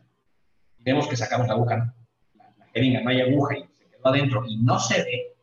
vemos 0.83 1.07
que 1.07 1.17
sacamos 1.17 1.47
la 1.47 1.53
aguja, 1.53 1.95
la, 2.35 2.53
la 2.57 2.65
jeringa, 2.73 3.01
no 3.01 3.09
hay 3.09 3.21
aguja 3.21 3.57
y 3.57 3.61
se 3.61 3.89
quedó 3.89 4.07
adentro 4.07 4.43
y 4.47 4.57
no 4.57 4.79
se 4.79 5.03
ve, 5.03 5.35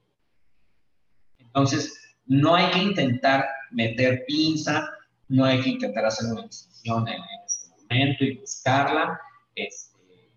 entonces 1.39 2.17
no 2.27 2.55
hay 2.55 2.71
que 2.71 2.79
intentar 2.79 3.45
meter 3.71 4.25
pinza, 4.27 4.89
no 5.29 5.45
hay 5.45 5.61
que 5.61 5.71
intentar 5.71 6.05
hacer 6.05 6.31
una 6.33 6.43
incisión 6.43 7.09
en, 7.09 7.21
este 7.47 7.69
momento 7.89 8.25
y 8.25 8.37
buscarla, 8.39 9.21
este, 9.55 10.31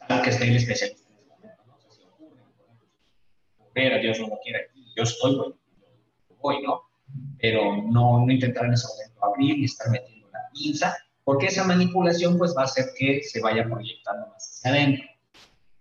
algo 0.00 0.24
que 0.24 0.30
esté 0.30 0.48
el 0.48 0.56
especialista 0.56 1.08
en 1.08 1.18
ese 1.78 2.02
ejemplo, 3.74 4.00
Dios 4.02 4.20
no 4.20 4.28
lo 4.28 4.38
quiere 4.42 4.64
aquí, 4.64 4.92
yo 4.96 5.02
estoy, 5.02 5.36
bueno, 5.36 5.56
voy, 6.40 6.62
¿no? 6.62 6.82
Pero 7.38 7.76
no, 7.82 8.24
no 8.24 8.32
intentar 8.32 8.66
en 8.66 8.72
ese 8.72 8.88
momento 8.88 9.24
abrir 9.24 9.58
y 9.58 9.64
estar 9.64 9.90
metiendo 9.90 10.28
la 10.30 10.40
pinza, 10.52 10.96
porque 11.26 11.46
esa 11.46 11.64
manipulación 11.64 12.38
pues 12.38 12.54
va 12.56 12.62
a 12.62 12.66
hacer 12.66 12.90
que 12.96 13.20
se 13.24 13.40
vaya 13.40 13.64
proyectando 13.64 14.28
más 14.28 14.48
hacia 14.48 14.70
adentro. 14.70 15.04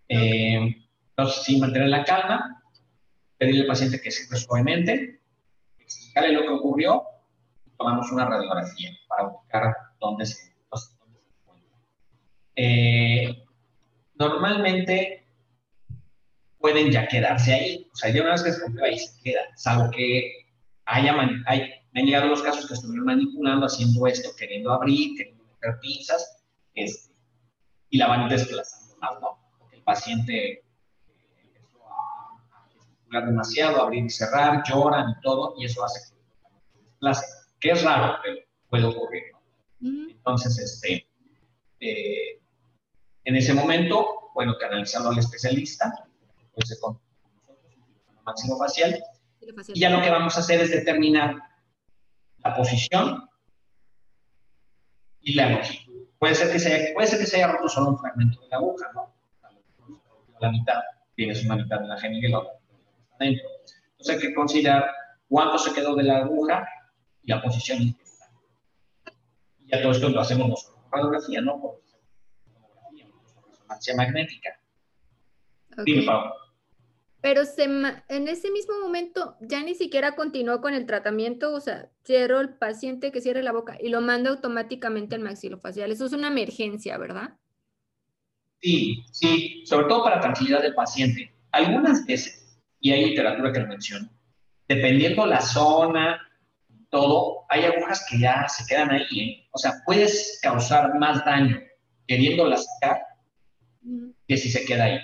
Eh, 0.10 0.76
entonces, 1.10 1.44
sin 1.44 1.60
mantener 1.60 1.90
la 1.90 2.04
calma, 2.04 2.64
pedirle 3.38 3.62
al 3.62 3.68
paciente 3.68 4.02
que 4.02 4.10
se 4.10 4.26
suavemente, 4.38 5.22
explicarle 5.78 6.32
lo 6.32 6.42
que 6.42 6.50
ocurrió, 6.50 7.04
tomamos 7.78 8.12
una 8.12 8.26
radiografía 8.26 8.90
para 9.08 9.28
buscar 9.28 9.76
dónde 10.00 10.26
se, 10.26 10.52
dónde 10.72 11.20
se 11.20 11.36
encuentra. 11.44 11.78
Eh, 12.56 13.44
normalmente 14.16 15.28
pueden 16.58 16.90
ya 16.90 17.08
quedarse 17.08 17.54
ahí, 17.54 17.88
o 17.94 17.96
sea, 17.96 18.10
ya 18.10 18.24
una 18.24 18.32
vez 18.32 18.42
que 18.42 18.52
se 18.52 18.58
encuentra 18.58 18.88
ahí 18.88 18.98
se 18.98 19.22
queda, 19.22 19.42
salvo 19.56 19.92
que 19.92 20.48
haya, 20.86 21.16
hay, 21.46 21.70
me 21.92 22.02
han 22.02 22.08
llegado 22.08 22.30
los 22.30 22.42
casos 22.42 22.66
que 22.66 22.74
estuvieron 22.74 23.06
manipulando, 23.06 23.68
haciendo 23.68 24.08
esto, 24.08 24.32
queriendo 24.36 24.74
abrir, 24.74 25.16
queriendo 25.16 25.35
pinzas, 25.82 26.44
este, 26.74 27.14
y 27.90 27.98
la 27.98 28.08
van 28.08 28.30
desplazando 28.30 28.98
más, 28.98 29.22
¿no? 29.22 29.40
Porque 29.60 29.78
el 29.78 29.84
paciente 29.84 30.64
empezó 31.38 31.86
a, 31.86 32.60
a 32.60 32.68
gesticular 32.74 33.26
demasiado, 33.26 33.82
abrir 33.82 34.06
y 34.06 34.10
cerrar, 34.10 34.64
lloran 34.68 35.12
y 35.12 35.22
todo, 35.22 35.56
y 35.58 35.66
eso 35.66 35.84
hace 35.84 36.00
que 36.00 36.06
se 36.06 36.84
desplace, 36.84 37.26
que 37.60 37.72
es 37.72 37.84
raro, 37.84 38.18
pero 38.24 38.38
puede 38.70 38.86
ocurrir, 38.86 39.24
¿no? 39.32 40.10
Entonces, 40.10 40.58
este, 40.58 41.08
eh, 41.80 42.42
en 43.24 43.36
ese 43.36 43.54
momento, 43.54 44.32
bueno, 44.34 44.56
canalizarlo 44.60 45.10
al 45.10 45.20
especialista, 45.20 45.94
puede 46.54 46.68
ser 46.68 46.80
con 46.80 47.00
máximo 48.24 48.58
facial, 48.58 49.00
y 49.68 49.80
ya 49.80 49.90
lo 49.92 50.02
que 50.02 50.10
vamos 50.10 50.36
a 50.36 50.40
hacer 50.40 50.60
es 50.62 50.72
determinar 50.72 51.36
la 52.40 52.56
posición 52.56 53.30
y 55.26 55.34
la 55.34 55.50
longitud. 55.50 56.08
Puede 56.18 56.36
ser 56.36 56.52
que 56.52 56.60
se 56.60 56.74
haya, 56.74 56.94
puede 56.94 57.08
ser 57.08 57.20
que 57.20 57.26
se 57.26 57.36
haya 57.36 57.48
roto 57.48 57.68
solo 57.68 57.90
un 57.90 58.00
fragmento 58.00 58.40
de 58.42 58.48
la 58.48 58.58
aguja, 58.58 58.90
¿no? 58.94 59.14
La 60.40 60.52
mitad, 60.52 60.82
tienes 61.16 61.44
una 61.44 61.58
mitad 61.58 61.82
de 61.82 61.88
la 61.88 61.98
geniga 61.98 62.28
y 62.30 62.32
la 62.32 62.40
otra 62.40 62.54
está 62.54 63.26
dentro. 63.26 63.46
Entonces 63.92 64.16
hay 64.16 64.22
que 64.22 64.34
considerar 64.34 64.92
cuánto 65.28 65.58
se 65.58 65.74
quedó 65.74 65.96
de 65.96 66.04
la 66.04 66.20
aguja 66.20 66.68
y 67.24 67.32
la 67.32 67.42
posición 67.42 67.82
en 67.82 67.94
que 67.96 68.04
está. 68.04 68.32
Y 69.60 69.72
ya 69.72 69.82
todo 69.82 69.92
esto 69.92 70.10
lo 70.10 70.22
hacemos 70.22 70.48
nosotros 70.48 70.80
con 70.84 70.92
radiografía, 70.92 71.42
¿no? 71.42 71.60
Por 71.60 71.82
resonancia 73.52 73.96
magnética. 73.96 74.60
Okay. 75.74 75.86
Dime, 75.86 76.06
Pablo 76.06 76.45
pero 77.26 77.44
se, 77.44 77.64
en 77.64 78.28
ese 78.28 78.52
mismo 78.52 78.80
momento 78.80 79.36
ya 79.42 79.64
ni 79.64 79.74
siquiera 79.74 80.16
continuó 80.16 80.62
con 80.62 80.76
el 80.76 80.86
tratamiento, 80.86 81.56
o 81.56 81.60
sea, 81.60 81.90
cierro 82.06 82.40
el 82.40 82.50
paciente 82.50 83.12
que 83.12 83.20
cierre 83.20 83.42
la 83.42 83.52
boca 83.52 83.80
y 83.82 83.90
lo 83.90 84.00
manda 84.00 84.30
automáticamente 84.30 85.16
al 85.16 85.22
maxilofacial. 85.22 85.92
Eso 85.92 86.06
es 86.06 86.14
una 86.14 86.28
emergencia, 86.28 87.00
¿verdad? 87.00 87.32
Sí, 88.62 89.04
sí, 89.12 89.64
sobre 89.66 89.88
todo 89.88 90.04
para 90.04 90.20
tranquilidad 90.20 90.62
del 90.62 90.76
paciente. 90.76 91.34
Algunas 91.52 92.06
veces, 92.06 92.62
y 92.80 92.92
hay 92.92 93.10
literatura 93.10 93.52
que 93.52 93.62
lo 93.62 93.68
menciona, 93.70 94.08
dependiendo 94.68 95.26
la 95.26 95.42
zona, 95.42 96.22
todo, 96.92 97.48
hay 97.50 97.66
agujas 97.66 98.06
que 98.08 98.20
ya 98.20 98.48
se 98.48 98.68
quedan 98.68 98.92
ahí, 98.92 99.20
¿eh? 99.20 99.48
O 99.50 99.58
sea, 99.58 99.82
puedes 99.84 100.38
causar 100.44 100.94
más 101.00 101.26
daño 101.26 101.60
queriéndola 102.06 102.58
sacar 102.58 103.02
que 104.28 104.38
si 104.38 104.52
se 104.52 104.64
queda 104.64 104.84
ahí. 104.84 105.00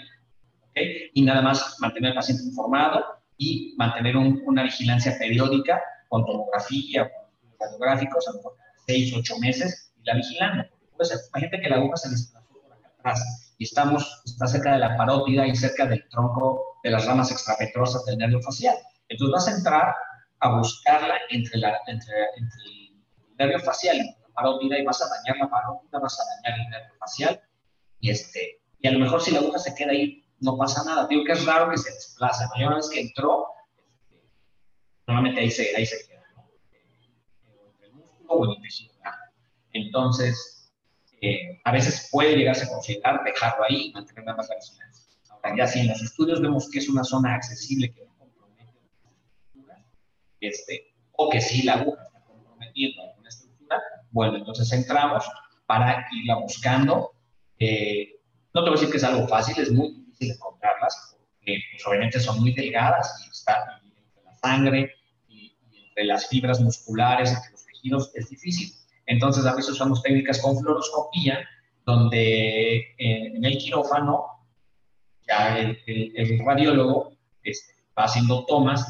Y 1.13 1.21
nada 1.23 1.41
más 1.41 1.77
mantener 1.79 2.11
al 2.11 2.15
paciente 2.15 2.43
informado 2.43 3.03
y 3.37 3.73
mantener 3.77 4.17
un, 4.17 4.41
una 4.45 4.63
vigilancia 4.63 5.15
periódica 5.17 5.81
con 6.09 6.25
tomografía, 6.25 7.09
con 7.11 7.53
radiográficos, 7.59 8.27
a 8.27 8.31
lo 8.31 8.37
mejor 8.37 8.53
seis, 8.85 9.13
ocho 9.15 9.37
meses, 9.39 9.93
y 9.97 10.05
la 10.05 10.15
vigilando. 10.15 10.63
Puede 10.95 11.09
ser, 11.09 11.19
imagínate 11.29 11.61
que 11.61 11.69
la 11.69 11.75
aguja 11.77 11.97
se 11.97 12.09
desplazó 12.09 12.47
por 12.61 12.73
acá 12.73 12.89
atrás 12.99 13.53
y 13.57 13.63
estamos, 13.63 14.21
está 14.25 14.47
cerca 14.47 14.73
de 14.73 14.79
la 14.79 14.97
parótida 14.97 15.47
y 15.47 15.55
cerca 15.55 15.85
del 15.85 16.07
tronco 16.09 16.79
de 16.83 16.91
las 16.91 17.05
ramas 17.05 17.31
extrapetrosas 17.31 18.05
del 18.05 18.17
nervio 18.17 18.41
facial. 18.41 18.75
Entonces 19.07 19.33
vas 19.33 19.47
a 19.47 19.57
entrar 19.57 19.95
a 20.39 20.57
buscarla 20.57 21.15
entre, 21.29 21.59
la, 21.59 21.77
entre, 21.87 22.15
entre 22.37 22.63
el 22.65 23.35
nervio 23.37 23.59
facial 23.59 23.97
y 23.97 24.03
la 24.03 24.33
parótida 24.33 24.79
y 24.79 24.83
vas 24.83 25.01
a 25.01 25.09
dañar 25.09 25.37
la 25.37 25.49
parótida, 25.49 25.99
vas 25.99 26.19
a 26.19 26.23
dañar 26.35 26.59
el 26.59 26.69
nervio 26.69 26.93
facial 26.99 27.41
y, 27.99 28.09
este, 28.09 28.61
y 28.79 28.87
a 28.87 28.91
lo 28.91 28.99
mejor 28.99 29.21
si 29.21 29.31
la 29.31 29.39
aguja 29.39 29.59
se 29.59 29.75
queda 29.75 29.91
ahí 29.91 30.25
no 30.41 30.57
pasa 30.57 30.83
nada. 30.83 31.07
Digo 31.07 31.23
que 31.23 31.31
es 31.31 31.45
raro 31.45 31.71
que 31.71 31.77
se 31.77 31.91
desplace. 31.93 32.43
¿no? 32.45 32.67
una 32.67 32.75
vez 32.75 32.89
que 32.89 32.99
entró, 32.99 33.47
normalmente 35.07 35.41
ahí 35.41 35.51
se, 35.51 35.75
ahí 35.75 35.85
se 35.85 36.05
queda, 36.07 36.23
¿no? 36.35 36.49
El 37.81 37.93
músculo 37.93 38.33
o 38.33 38.51
el 38.53 38.61
tejido. 38.61 38.91
Entonces, 39.73 40.73
eh, 41.21 41.61
a 41.63 41.71
veces 41.71 42.09
puede 42.11 42.35
llegarse 42.35 42.65
a 42.65 42.69
considerar 42.69 43.23
dejarlo 43.23 43.63
ahí 43.63 43.87
y 43.87 43.93
mantener 43.93 44.25
nada 44.25 44.37
más 44.37 44.49
la 44.49 44.55
vigilancia. 44.55 45.05
Ahora, 45.29 45.55
ya 45.55 45.67
si 45.67 45.79
en 45.79 45.87
los 45.87 46.01
estudios 46.01 46.41
vemos 46.41 46.69
que 46.69 46.79
es 46.79 46.89
una 46.89 47.03
zona 47.03 47.35
accesible 47.35 47.93
que 47.93 48.03
no 48.05 48.17
compromete 48.17 48.79
estructura, 48.89 49.85
este, 50.39 50.93
o 51.13 51.29
que 51.29 51.39
sí 51.39 51.63
la 51.63 51.75
aguja 51.75 52.03
está 52.03 52.21
comprometiendo 52.25 53.03
alguna 53.03 53.29
estructura, 53.29 53.81
bueno, 54.09 54.37
entonces 54.37 54.71
entramos 54.73 55.23
para 55.67 56.07
irla 56.11 56.35
buscando. 56.35 57.11
Eh, 57.59 58.19
no 58.53 58.63
te 58.63 58.69
voy 58.69 58.77
a 58.77 58.79
decir 58.79 58.91
que 58.91 58.97
es 58.97 59.03
algo 59.03 59.27
fácil, 59.27 59.57
es 59.61 59.71
muy 59.71 60.00
encontrarlas, 60.29 61.17
porque 61.37 61.59
pues, 61.71 61.87
obviamente 61.87 62.19
son 62.19 62.39
muy 62.39 62.53
delgadas 62.53 63.25
y 63.25 63.29
está 63.29 63.81
entre 63.83 64.23
la 64.23 64.35
sangre 64.35 64.91
y, 65.27 65.57
y, 65.71 65.87
entre 65.87 66.03
las 66.05 66.27
fibras 66.27 66.59
musculares, 66.59 67.31
entre 67.31 67.51
los 67.51 67.65
tejidos, 67.65 68.11
es 68.15 68.29
difícil. 68.29 68.71
Entonces, 69.07 69.45
a 69.45 69.55
veces 69.55 69.71
usamos 69.71 70.01
técnicas 70.03 70.39
con 70.41 70.57
fluoroscopía, 70.57 71.39
donde 71.85 72.77
eh, 72.77 72.87
en 72.97 73.43
el 73.43 73.57
quirófano 73.57 74.25
ya 75.27 75.57
el, 75.57 75.79
el, 75.87 76.13
el 76.15 76.45
radiólogo 76.45 77.11
este, 77.43 77.73
va 77.97 78.03
haciendo 78.03 78.45
tomas, 78.45 78.85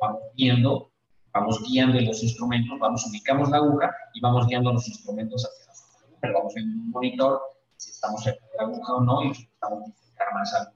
vamos 0.00 0.22
viendo, 0.34 0.90
vamos 1.32 1.62
guiando 1.62 2.00
los 2.00 2.22
instrumentos, 2.22 2.78
vamos, 2.78 3.06
ubicamos 3.06 3.50
la 3.50 3.58
aguja 3.58 3.94
y 4.14 4.20
vamos 4.20 4.46
guiando 4.46 4.72
los 4.72 4.88
instrumentos 4.88 5.44
hacia 5.44 5.66
la. 5.66 6.16
Pero 6.20 6.34
vamos 6.34 6.56
en 6.56 6.64
un 6.64 6.90
monitor 6.90 7.40
si 7.76 7.90
estamos 7.90 8.22
cerca 8.22 8.44
de 8.44 8.56
la 8.56 8.62
aguja 8.64 8.94
o 8.94 9.00
no 9.02 9.24
y 9.24 9.30
estamos 9.30 9.90
más. 10.32 10.72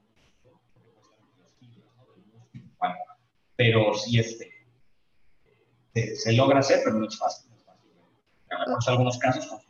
Bueno, 2.79 2.95
pero 3.55 3.93
sí 3.93 4.19
este, 4.19 4.51
se, 5.93 6.15
se, 6.15 6.33
logra 6.33 6.59
hacer, 6.59 6.81
pero 6.83 6.97
no 6.97 7.07
es 7.07 7.17
fácil. 7.17 7.51
En 8.49 8.57
algunos 8.87 9.17
casos. 9.17 9.65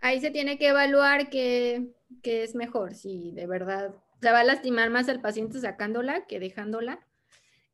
Ahí 0.00 0.20
se 0.20 0.30
tiene 0.30 0.58
que 0.58 0.68
evaluar 0.68 1.30
qué, 1.30 1.94
qué 2.22 2.42
es 2.42 2.54
mejor, 2.54 2.94
si 2.94 3.32
de 3.32 3.46
verdad 3.46 3.94
se 4.20 4.30
va 4.30 4.40
a 4.40 4.44
lastimar 4.44 4.90
más 4.90 5.08
al 5.08 5.20
paciente 5.20 5.60
sacándola 5.60 6.26
que 6.26 6.40
dejándola. 6.40 7.00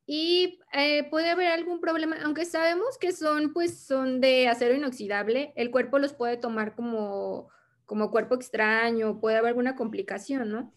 Y 0.05 0.59
eh, 0.73 1.07
puede 1.11 1.29
haber 1.29 1.51
algún 1.51 1.79
problema, 1.79 2.17
aunque 2.23 2.45
sabemos 2.45 2.97
que 2.99 3.11
son, 3.11 3.53
pues, 3.53 3.79
son 3.79 4.21
de 4.21 4.47
acero 4.47 4.73
inoxidable, 4.73 5.53
el 5.55 5.69
cuerpo 5.69 5.99
los 5.99 6.13
puede 6.13 6.37
tomar 6.37 6.73
como 6.73 7.49
como 7.89 8.11
cuerpo 8.11 8.35
extraño, 8.35 9.19
puede 9.19 9.37
haber 9.37 9.49
alguna 9.49 9.75
complicación, 9.75 10.51
¿no? 10.51 10.71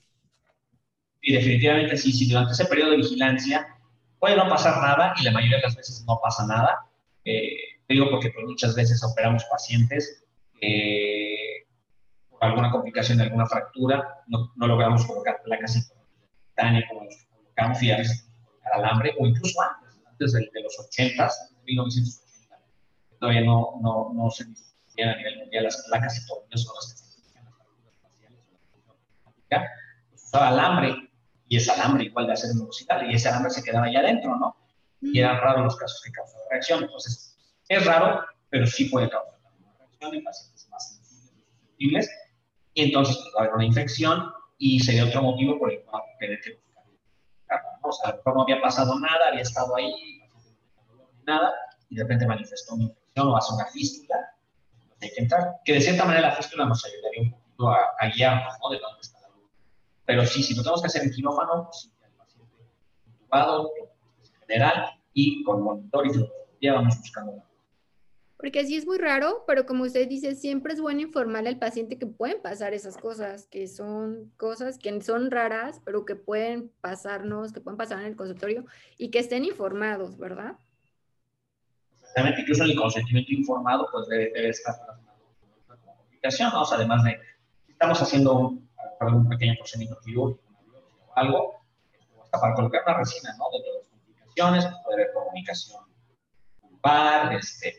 Y 1.20 1.34
definitivamente 1.34 1.98
sí, 1.98 2.10
si 2.10 2.26
durante 2.26 2.52
ese 2.52 2.64
periodo 2.64 2.92
de 2.92 2.96
vigilancia 2.96 3.76
puede 4.18 4.34
no 4.34 4.48
pasar 4.48 4.80
nada 4.80 5.12
y 5.20 5.24
la 5.24 5.30
mayoría 5.30 5.58
de 5.58 5.64
las 5.64 5.76
veces 5.76 6.02
no 6.08 6.18
pasa 6.22 6.46
nada. 6.46 6.86
Eh, 7.26 7.54
digo 7.86 8.08
porque 8.10 8.30
pues, 8.30 8.46
muchas 8.46 8.74
veces 8.74 9.04
operamos 9.04 9.44
pacientes 9.44 10.24
eh, 10.62 11.66
por 12.30 12.42
alguna 12.42 12.70
complicación 12.70 13.18
de 13.18 13.24
alguna 13.24 13.44
fractura, 13.44 14.22
no, 14.28 14.50
no 14.56 14.66
logramos 14.66 15.04
colocar 15.04 15.42
placas 15.44 15.76
en 15.76 16.82
como 16.88 17.04
los 17.04 17.26
colocamos 17.30 17.82
y 17.82 17.90
a 17.90 17.98
veces 17.98 18.26
alambre 18.72 19.12
o 19.20 19.26
incluso 19.26 19.60
antes, 19.60 20.00
antes 20.06 20.32
de, 20.32 20.62
los 20.62 20.78
80, 20.78 21.28
1980, 21.66 22.58
todavía 23.20 23.42
no, 23.42 23.78
no, 23.82 24.12
no 24.14 24.30
se 24.30 24.46
discutían 24.46 25.10
a 25.10 25.16
nivel 25.16 25.38
mundial 25.38 25.64
las 25.64 25.84
placas 25.88 26.22
y 26.22 26.26
tornillos 26.26 26.62
son 26.64 26.74
las 26.74 26.92
que 26.92 26.98
se 26.98 27.04
utilizan 27.08 27.44
las 27.44 27.54
fracturas 27.54 29.41
pues 30.10 30.22
usaba 30.24 30.48
alambre 30.48 30.94
y 31.48 31.56
ese 31.56 31.70
alambre 31.72 32.04
igual 32.04 32.26
de 32.26 32.32
acero 32.32 32.54
inoxidable 32.54 33.12
y 33.12 33.14
ese 33.14 33.28
alambre 33.28 33.50
se 33.50 33.62
quedaba 33.62 33.86
ahí 33.86 33.96
adentro, 33.96 34.36
¿no? 34.36 34.56
Y 35.00 35.18
eran 35.18 35.38
raros 35.38 35.64
los 35.64 35.76
casos 35.76 36.00
que 36.02 36.12
causaban 36.12 36.46
reacción. 36.50 36.84
Entonces, 36.84 37.36
es 37.68 37.84
raro, 37.84 38.24
pero 38.48 38.66
sí 38.66 38.86
puede 38.86 39.10
causar 39.10 39.38
una 39.58 39.74
reacción 39.78 40.14
en 40.14 40.24
pacientes 40.24 40.68
más 40.70 40.96
sensibles 40.96 42.10
y 42.74 42.84
entonces 42.84 43.16
pues, 43.16 43.34
va 43.36 43.40
a 43.40 43.42
haber 43.44 43.54
una 43.56 43.64
infección 43.66 44.32
y 44.58 44.80
sería 44.80 45.04
otro 45.04 45.22
motivo 45.22 45.58
por 45.58 45.72
el 45.72 45.82
cual 45.82 46.02
tener 46.18 46.40
que 46.40 46.54
buscar. 46.54 46.84
¿no? 47.82 47.88
O 47.88 47.92
sea, 47.92 48.10
a 48.10 48.12
lo 48.12 48.16
mejor 48.18 48.34
no 48.34 48.42
había 48.42 48.60
pasado 48.60 48.98
nada, 48.98 49.28
había 49.28 49.42
estado 49.42 49.76
ahí, 49.76 50.22
nada, 51.26 51.52
y 51.88 51.96
de 51.96 52.02
repente 52.02 52.26
manifestó 52.26 52.74
una 52.74 52.84
infección 52.84 53.28
o 53.28 53.36
hace 53.36 53.54
una 53.54 53.66
fístula. 53.66 54.16
Hay 55.00 55.10
que 55.10 55.22
entrar. 55.22 55.56
Que 55.64 55.74
de 55.74 55.80
cierta 55.80 56.04
manera 56.04 56.28
la 56.28 56.36
fístula 56.36 56.64
nos 56.64 56.84
ayudaría 56.84 57.22
un 57.22 57.32
poquito 57.32 57.68
a, 57.70 57.78
a 57.98 58.06
guiarnos, 58.08 58.54
¿no? 58.62 58.70
De 58.70 58.78
dónde. 58.78 59.11
Pero 60.04 60.26
sí, 60.26 60.42
si 60.42 60.54
lo 60.54 60.62
tenemos 60.62 60.82
que 60.82 60.86
hacer 60.86 61.02
en 61.02 61.10
quirófano, 61.10 61.64
pues 61.64 61.82
sí, 61.82 61.92
el 62.04 62.12
paciente 62.12 62.50
intubado, 63.06 63.70
en 63.78 64.46
general, 64.46 64.90
y 65.12 65.42
con 65.44 65.62
monitor 65.62 66.06
y 66.06 66.10
fluoroscopía 66.10 66.74
vamos 66.74 66.98
buscando 66.98 67.36
la 67.36 67.52
porque 68.42 68.66
sí 68.66 68.76
es 68.76 68.86
muy 68.86 68.98
raro, 68.98 69.44
pero 69.46 69.66
como 69.66 69.84
usted 69.84 70.08
dice, 70.08 70.34
siempre 70.34 70.72
es 70.72 70.80
bueno 70.80 71.00
informarle 71.00 71.48
al 71.48 71.60
paciente 71.60 71.96
que 71.96 72.06
pueden 72.06 72.42
pasar 72.42 72.74
esas 72.74 72.96
cosas, 72.96 73.46
que 73.46 73.68
son 73.68 74.32
cosas 74.36 74.78
que 74.78 75.00
son 75.00 75.30
raras, 75.30 75.80
pero 75.84 76.04
que 76.04 76.16
pueden 76.16 76.72
pasarnos, 76.80 77.52
que 77.52 77.60
pueden 77.60 77.76
pasar 77.76 78.00
en 78.00 78.06
el 78.06 78.16
consultorio 78.16 78.64
y 78.98 79.12
que 79.12 79.20
estén 79.20 79.44
informados, 79.44 80.18
¿verdad? 80.18 80.56
Exactamente, 82.00 82.40
incluso 82.40 82.64
el 82.64 82.74
consentimiento 82.74 83.32
informado 83.32 83.88
pues 83.92 84.08
debe, 84.08 84.48
estar 84.48 84.74
relacionado 84.74 85.20
con 85.68 85.76
la 85.76 85.94
comunicación, 85.94 86.50
¿no? 86.52 86.62
O 86.62 86.64
sea, 86.64 86.78
además 86.78 87.04
de, 87.04 87.20
estamos 87.68 88.02
haciendo 88.02 88.36
un, 88.36 88.68
un 89.08 89.28
pequeño 89.28 89.54
procedimiento 89.58 90.00
quirúrgico, 90.04 90.42
o 91.08 91.12
algo, 91.16 91.54
hasta 92.22 92.40
para 92.40 92.54
colocar 92.54 92.82
una 92.86 92.98
resina, 92.98 93.34
¿no? 93.38 93.44
De 93.50 93.64
todas 93.64 93.82
las 93.82 93.88
complicaciones, 93.88 94.82
puede 94.84 95.02
haber 95.02 95.12
comunicación 95.12 95.92
par, 96.82 97.32
este, 97.34 97.74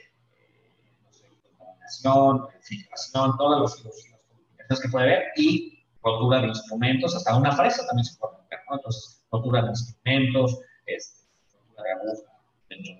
filtración, 2.61 3.37
todas 3.37 3.61
las 3.61 3.75
complicaciones 3.75 4.81
que 4.81 4.89
puede 4.89 5.05
haber 5.05 5.23
y 5.35 5.85
rotura 6.01 6.41
de 6.41 6.47
instrumentos, 6.47 7.15
hasta 7.15 7.37
una 7.37 7.51
fresa 7.51 7.85
también 7.85 8.05
se 8.05 8.17
puede 8.17 8.37
romper, 8.37 8.59
¿no? 8.69 8.75
Entonces, 8.77 9.23
rotura 9.31 9.61
de 9.61 9.69
instrumentos, 9.69 10.59
este, 10.85 11.27
rotura 11.67 11.83
de 11.83 11.91
aguja 11.91 12.31
dentro 12.69 12.93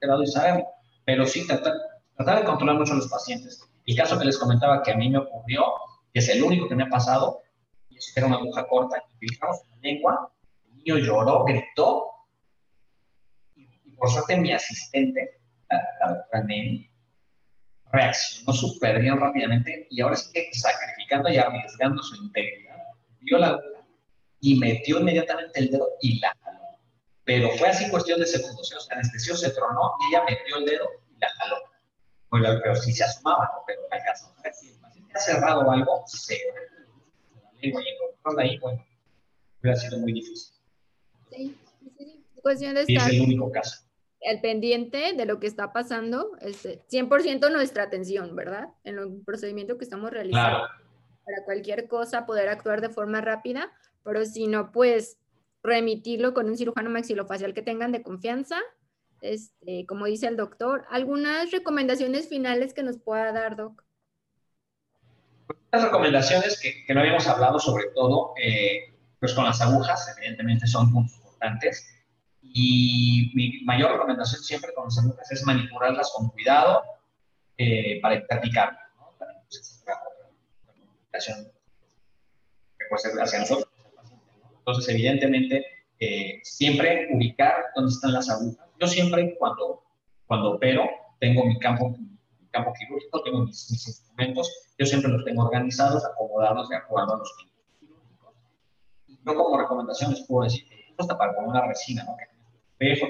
del 0.00 0.22
y 0.22 0.26
saberlo. 0.26 0.66
Pero 1.04 1.26
sí, 1.26 1.46
tratar, 1.46 1.72
tratar 2.16 2.38
de 2.40 2.44
controlar 2.44 2.76
mucho 2.76 2.92
a 2.92 2.96
los 2.96 3.08
pacientes. 3.08 3.66
El 3.86 3.96
caso 3.96 4.18
que 4.18 4.24
les 4.26 4.38
comentaba 4.38 4.82
que 4.82 4.92
a 4.92 4.96
mí 4.96 5.08
me 5.08 5.18
ocurrió, 5.18 5.64
que 6.12 6.20
es 6.20 6.28
el 6.28 6.42
único 6.42 6.68
que 6.68 6.74
me 6.74 6.84
ha 6.84 6.88
pasado, 6.88 7.40
y 7.88 7.96
es 7.96 8.12
que 8.12 8.20
era 8.20 8.26
una 8.26 8.36
aguja 8.36 8.66
corta, 8.66 9.02
y 9.20 9.28
fijamos 9.28 9.58
en 9.64 9.70
la 9.70 9.76
lengua, 9.82 10.32
el 10.66 10.76
niño 10.76 10.98
lloró, 10.98 11.44
gritó, 11.44 12.06
y, 13.56 13.90
por 13.96 14.10
suerte 14.10 14.36
mi 14.36 14.52
asistente, 14.52 15.40
la, 15.70 15.82
la 16.00 16.14
doctora 16.14 16.44
Nemi, 16.44 16.90
reaccionó 17.92 18.52
súper 18.52 19.00
bien 19.00 19.18
rápidamente 19.18 19.88
y 19.90 20.00
ahora 20.00 20.16
sí 20.16 20.30
que 20.32 20.48
sacrificando 20.52 21.28
y 21.28 21.38
arriesgando 21.38 22.02
su 22.02 22.22
integridad, 22.22 22.76
dio 23.20 23.38
la 23.38 23.60
y 24.40 24.58
metió 24.58 25.00
inmediatamente 25.00 25.60
el 25.60 25.70
dedo 25.70 25.88
y 26.00 26.18
la 26.18 26.34
jaló. 26.42 26.60
Pero 27.24 27.50
fue 27.50 27.68
así 27.68 27.88
cuestión 27.90 28.20
de 28.20 28.26
segundos, 28.26 28.72
o 28.72 28.80
sea, 28.80 28.96
anestesió 28.96 29.36
se 29.36 29.50
tronó 29.50 29.92
y 30.00 30.14
ella 30.14 30.24
metió 30.24 30.56
el 30.56 30.64
dedo 30.64 30.88
y 31.14 31.18
la 31.20 31.28
jaló. 31.38 31.56
Bueno, 32.30 32.58
pero 32.62 32.74
sí 32.76 32.92
se 32.92 33.04
asomaba. 33.04 33.50
Pero 33.66 33.82
la 33.90 34.02
ha 35.14 35.18
cerrado 35.18 35.70
algo, 35.70 36.04
la 36.08 36.36
lengua 37.60 37.82
y 37.82 38.40
ahí, 38.40 38.58
bueno, 38.58 38.84
hubiera 39.60 39.76
sido 39.76 39.98
muy 39.98 40.12
difícil. 40.12 40.54
Sí, 41.30 41.56
sí, 41.98 42.24
cuestión 42.42 42.74
de 42.74 42.82
estar... 42.82 43.12
Y 43.12 43.16
es 43.16 43.20
el 43.20 43.20
único 43.20 43.50
caso 43.50 43.90
el 44.20 44.40
pendiente 44.40 45.14
de 45.14 45.24
lo 45.24 45.40
que 45.40 45.46
está 45.46 45.72
pasando, 45.72 46.32
es 46.40 46.64
100% 46.64 47.50
nuestra 47.50 47.84
atención, 47.84 48.36
¿verdad? 48.36 48.68
En 48.84 48.98
el 48.98 49.22
procedimiento 49.24 49.78
que 49.78 49.84
estamos 49.84 50.10
realizando. 50.10 50.68
Para 51.24 51.44
cualquier 51.44 51.88
cosa 51.88 52.26
poder 52.26 52.48
actuar 52.48 52.80
de 52.80 52.90
forma 52.90 53.20
rápida, 53.20 53.72
pero 54.04 54.24
si 54.24 54.46
no, 54.46 54.72
pues 54.72 55.18
remitirlo 55.62 56.34
con 56.34 56.48
un 56.48 56.56
cirujano 56.56 56.90
maxilofacial 56.90 57.54
que 57.54 57.62
tengan 57.62 57.92
de 57.92 58.02
confianza. 58.02 58.58
Este, 59.22 59.86
como 59.86 60.06
dice 60.06 60.26
el 60.26 60.36
doctor, 60.36 60.84
algunas 60.90 61.50
recomendaciones 61.50 62.28
finales 62.28 62.74
que 62.74 62.82
nos 62.82 62.98
pueda 62.98 63.32
dar, 63.32 63.56
Doc. 63.56 63.84
Las 65.72 65.84
recomendaciones 65.84 66.60
que, 66.60 66.84
que 66.84 66.94
no 66.94 67.00
habíamos 67.00 67.26
hablado, 67.28 67.58
sobre 67.58 67.84
todo, 67.94 68.34
eh, 68.42 68.94
pues 69.20 69.34
con 69.34 69.44
las 69.44 69.60
agujas, 69.60 70.14
evidentemente 70.16 70.66
son 70.66 70.90
puntos 70.92 71.16
importantes 71.16 71.86
y 72.42 73.30
mi 73.34 73.62
mayor 73.64 73.92
recomendación 73.92 74.42
siempre 74.42 74.72
con 74.74 74.86
los 74.86 74.98
agujas 74.98 75.30
es 75.30 75.44
manipularlas 75.44 76.10
con 76.16 76.30
cuidado 76.30 76.82
eh, 77.56 78.00
para 78.00 78.16
evitar 78.16 78.40
picar, 78.40 78.78
¿no? 78.96 79.16
Que 79.18 79.26
pues, 79.48 79.84
comunicación 80.66 81.52
que 82.78 82.86
puede 82.88 83.02
ser 83.02 83.20
hacia 83.20 83.40
nosotros. 83.40 83.68
Entonces, 84.58 84.88
evidentemente, 84.88 85.66
eh, 85.98 86.40
siempre 86.42 87.08
ubicar 87.12 87.66
dónde 87.74 87.92
están 87.92 88.12
las 88.12 88.30
agujas. 88.30 88.66
Yo 88.80 88.86
siempre, 88.86 89.36
cuando, 89.38 89.82
cuando 90.26 90.52
opero, 90.52 90.88
tengo 91.18 91.44
mi 91.44 91.58
campo, 91.58 91.94
campo 92.50 92.72
quirúrgico, 92.78 93.22
tengo 93.22 93.44
mis, 93.44 93.70
instrumentos, 93.70 94.50
yo 94.78 94.86
siempre 94.86 95.10
los 95.10 95.24
tengo 95.24 95.44
organizados, 95.44 96.04
acomodados 96.04 96.68
de 96.68 96.76
acuerdo 96.76 97.14
a 97.14 97.18
los 97.18 97.36
tipos 97.36 97.64
quirúrgicos. 97.78 98.34
Yo 99.06 99.34
como 99.34 99.58
recomendación 99.58 100.12
les 100.12 100.26
puedo 100.26 100.44
decir, 100.44 100.66
esto 100.98 101.16
para 101.16 101.34
poner 101.34 101.50
una 101.50 101.66
resina, 101.66 102.04
¿no? 102.04 102.16
espejo, 102.80 103.06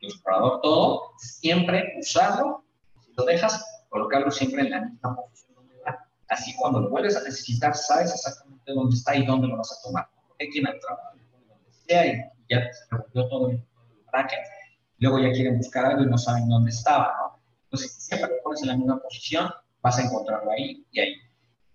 tu 0.00 0.06
explorador, 0.06 0.60
todo, 0.60 1.12
siempre 1.18 1.94
usarlo, 1.98 2.64
si 3.00 3.12
lo 3.16 3.24
dejas, 3.24 3.64
colocarlo 3.88 4.30
siempre 4.30 4.62
en 4.62 4.70
la 4.70 4.80
misma 4.82 5.16
posición 5.16 5.54
donde 5.54 5.74
va. 5.80 5.98
Así 6.28 6.54
cuando 6.56 6.80
lo 6.80 6.90
vuelves 6.90 7.16
a 7.16 7.22
necesitar, 7.22 7.74
sabes 7.74 8.12
exactamente 8.12 8.72
dónde 8.72 8.96
está 8.96 9.16
y 9.16 9.26
dónde 9.26 9.48
lo 9.48 9.56
vas 9.56 9.72
a 9.72 9.82
tomar. 9.86 10.08
Porque 10.28 10.44
hay 10.44 10.50
quien 10.50 10.66
al 10.66 10.78
trabajo, 10.78 11.16
donde 11.48 11.72
sea 11.86 12.06
y 12.06 12.22
ya 12.48 12.72
se 12.72 12.84
revolvió 12.90 13.28
todo 13.28 13.50
el 13.50 13.64
bracket, 14.12 14.38
luego 14.98 15.18
ya 15.18 15.32
quieren 15.32 15.58
buscar 15.58 15.86
algo 15.86 16.02
y 16.02 16.06
no 16.06 16.18
saben 16.18 16.48
dónde 16.48 16.70
estaba, 16.70 17.14
¿no? 17.18 17.27
Entonces, 17.70 17.92
siempre 17.92 18.30
lo 18.30 18.42
pones 18.42 18.62
en 18.62 18.68
la 18.68 18.76
misma 18.76 18.98
posición, 18.98 19.50
vas 19.82 19.98
a 19.98 20.02
encontrarlo 20.02 20.50
ahí 20.50 20.86
y 20.90 21.00
ahí. 21.00 21.14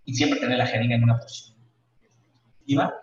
Y 0.06 0.14
siempre 0.14 0.40
tener 0.40 0.58
la 0.58 0.66
jeringa 0.66 0.96
en 0.96 1.04
una 1.04 1.20
posición 1.20 1.58
efectiva 2.02 2.94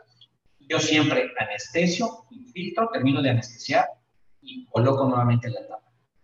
yo 0.71 0.79
siempre 0.79 1.33
anestesio, 1.37 2.27
infiltro, 2.31 2.89
termino 2.93 3.21
de 3.21 3.31
anestesiar 3.31 3.87
y 4.41 4.65
coloco 4.67 5.05
nuevamente 5.05 5.51
la 5.51 5.67
tapa. 5.67 5.83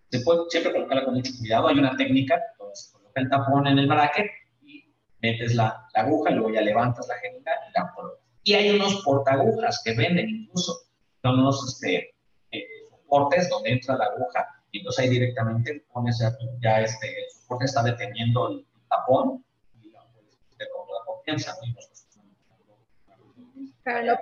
Se 0.09 0.20
puede 0.20 0.48
siempre 0.48 0.72
colocarla 0.72 1.05
con 1.05 1.14
mucho 1.14 1.33
cuidado. 1.37 1.66
Hay 1.66 1.79
una 1.79 1.96
técnica 1.96 2.40
donde 2.57 2.76
se 2.76 2.92
coloca 2.92 3.20
el 3.20 3.29
tapón 3.29 3.66
en 3.66 3.79
el 3.81 3.88
bracket 3.88 4.26
y 4.62 4.85
metes 5.20 5.57
la, 5.57 5.88
aguja 5.94 6.31
luego 6.31 6.52
ya 6.52 6.61
levantas 6.61 7.09
la 7.09 7.16
jeringa 7.16 7.50
y 7.68 7.72
la 7.76 7.92
colocas. 7.92 8.24
Y 8.44 8.55
hay 8.55 8.76
unos 8.76 9.02
portagujas 9.02 9.83
que 9.85 9.94
venden 9.96 10.29
incluso. 10.29 10.79
Son 11.22 11.40
unos 11.40 11.66
este, 11.68 12.14
eh, 12.52 12.66
soportes 12.88 13.50
donde 13.50 13.72
entra 13.72 13.96
la 13.96 14.05
aguja 14.05 14.46
y 14.72 14.79
entonces 14.79 15.05
ahí 15.05 15.11
directamente 15.11 15.87
pones 15.92 16.18
ya, 16.61 16.81
este, 16.81 17.09
el 17.09 17.31
soporte 17.31 17.64
está 17.64 17.83
deteniendo 17.83 18.50
el 18.50 18.66
tapón 18.88 19.44
y 19.83 19.90
la 19.90 20.02
puedes 20.12 20.37
con 20.72 21.14
confianza. 21.14 21.55
Claro, 23.83 24.18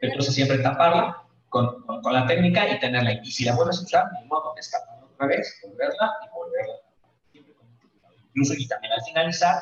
entonces 0.00 0.34
siempre 0.34 0.58
taparla 0.58 1.22
con, 1.48 1.82
con, 1.82 2.12
la 2.12 2.26
técnica 2.26 2.68
y 2.68 2.78
tenerla. 2.78 3.12
Y 3.22 3.30
si 3.30 3.44
la 3.44 3.54
vuelves 3.54 3.78
a 3.80 3.82
usar, 3.82 4.10
de 4.10 4.26
modo, 4.26 4.54
escapar 4.56 5.02
otra 5.02 5.26
vez, 5.26 5.60
volverla 5.62 6.12
y 6.24 6.34
volverla. 6.34 6.74
Incluso 8.28 8.54
y 8.54 8.68
también 8.68 8.92
al 8.92 9.02
finalizar, 9.04 9.60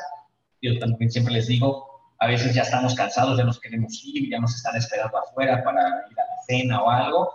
yo 0.60 0.78
también 0.78 1.10
siempre 1.10 1.34
les 1.34 1.46
digo, 1.46 1.96
a 2.18 2.26
veces 2.26 2.54
ya 2.54 2.62
estamos 2.62 2.94
cansados, 2.94 3.38
ya 3.38 3.44
nos 3.44 3.60
queremos 3.60 4.02
ir, 4.04 4.30
ya 4.30 4.40
nos 4.40 4.54
están 4.54 4.76
esperando 4.76 5.18
afuera 5.18 5.62
para 5.62 5.80
ir 6.10 6.20
a 6.20 6.24
la 6.24 6.42
cena 6.46 6.82
o 6.82 6.90
algo. 6.90 7.32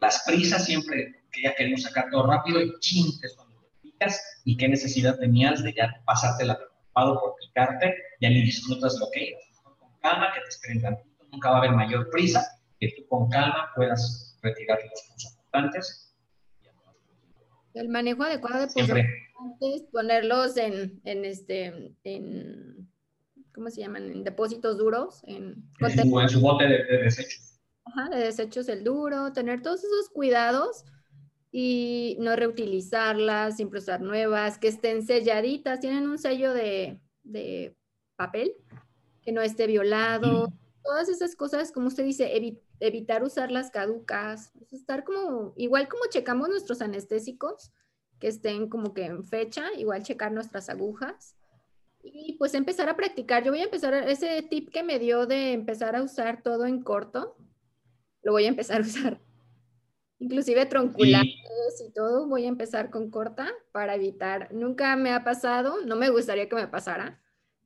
Las 0.00 0.22
prisas 0.24 0.64
siempre 0.64 1.18
que 1.32 1.42
ya 1.42 1.54
queremos 1.54 1.82
sacar 1.82 2.08
todo 2.10 2.26
rápido 2.26 2.60
y 2.60 2.72
ching, 2.80 3.12
es 3.22 3.34
cuando 3.34 3.56
practicas 3.56 4.40
y 4.44 4.56
qué 4.56 4.68
necesidad 4.68 5.18
tenías 5.18 5.62
de 5.62 5.74
ya 5.74 6.02
pasarte 6.04 6.44
la 6.44 6.56
preocupado 6.56 7.20
por 7.20 7.34
picarte, 7.36 7.94
ya 8.20 8.28
ni 8.30 8.42
disfrutas 8.42 8.98
lo 9.00 9.08
que 9.12 9.30
ibas. 9.30 9.42
Con 9.62 9.90
calma, 10.00 10.32
que 10.32 10.40
te 10.40 10.48
esperen 10.48 10.82
tantito, 10.82 11.24
nunca 11.32 11.50
va 11.50 11.56
a 11.56 11.58
haber 11.58 11.72
mayor 11.72 12.10
prisa, 12.10 12.46
que 12.78 12.92
tú 12.96 13.06
con 13.08 13.28
calma 13.28 13.70
puedas 13.74 14.38
retirar 14.42 14.78
los 14.90 15.02
puntos 15.02 15.36
importantes. 15.36 16.14
El 17.74 17.88
manejo 17.88 18.22
adecuado 18.24 18.60
de 18.60 18.66
puntos 18.68 18.98
importantes, 18.98 19.82
ponerlos 19.92 20.56
en, 20.56 21.00
en 21.04 21.24
este, 21.24 21.94
en, 22.04 22.88
¿cómo 23.52 23.70
se 23.70 23.82
llaman? 23.82 24.10
En 24.10 24.24
depósitos 24.24 24.78
duros. 24.78 25.22
En, 25.26 25.64
en, 25.80 26.28
su, 26.28 26.40
bote 26.40 26.64
de, 26.64 26.84
de 26.84 26.98
desechos. 27.04 27.47
Ajá, 27.88 28.08
de 28.10 28.18
desechos 28.18 28.68
el 28.68 28.84
duro, 28.84 29.32
tener 29.32 29.62
todos 29.62 29.82
esos 29.84 30.10
cuidados 30.10 30.84
y 31.50 32.16
no 32.20 32.36
reutilizarlas, 32.36 33.56
siempre 33.56 33.80
usar 33.80 34.00
nuevas, 34.00 34.58
que 34.58 34.68
estén 34.68 35.02
selladitas, 35.06 35.80
tienen 35.80 36.08
un 36.08 36.18
sello 36.18 36.52
de, 36.52 37.00
de 37.22 37.76
papel, 38.16 38.54
que 39.22 39.32
no 39.32 39.40
esté 39.40 39.66
violado, 39.66 40.52
todas 40.82 41.08
esas 41.08 41.36
cosas, 41.36 41.72
como 41.72 41.88
usted 41.88 42.04
dice, 42.04 42.58
evitar 42.80 43.22
usar 43.22 43.50
las 43.50 43.70
caducas, 43.70 44.52
estar 44.70 45.04
como, 45.04 45.52
igual 45.56 45.88
como 45.88 46.04
checamos 46.10 46.48
nuestros 46.48 46.82
anestésicos, 46.82 47.72
que 48.18 48.28
estén 48.28 48.68
como 48.68 48.94
que 48.94 49.04
en 49.04 49.24
fecha, 49.24 49.72
igual 49.76 50.02
checar 50.02 50.32
nuestras 50.32 50.68
agujas. 50.68 51.36
Y 52.02 52.36
pues 52.38 52.54
empezar 52.54 52.88
a 52.88 52.96
practicar. 52.96 53.44
Yo 53.44 53.52
voy 53.52 53.60
a 53.60 53.64
empezar, 53.64 53.92
ese 53.92 54.42
tip 54.42 54.70
que 54.70 54.82
me 54.82 54.98
dio 54.98 55.26
de 55.26 55.52
empezar 55.52 55.94
a 55.94 56.02
usar 56.02 56.42
todo 56.42 56.66
en 56.66 56.82
corto, 56.82 57.36
lo 58.28 58.32
voy 58.32 58.44
a 58.44 58.48
empezar 58.48 58.82
a 58.82 58.84
usar. 58.84 59.18
Inclusive 60.18 60.66
tronculares 60.66 61.34
y 61.82 61.90
todo, 61.94 62.28
voy 62.28 62.44
a 62.44 62.48
empezar 62.48 62.90
con 62.90 63.10
corta 63.10 63.50
para 63.72 63.94
evitar, 63.94 64.52
nunca 64.52 64.94
me 64.96 65.12
ha 65.12 65.24
pasado, 65.24 65.76
no 65.86 65.96
me 65.96 66.10
gustaría 66.10 66.46
que 66.46 66.54
me 66.54 66.68
pasara, 66.68 67.22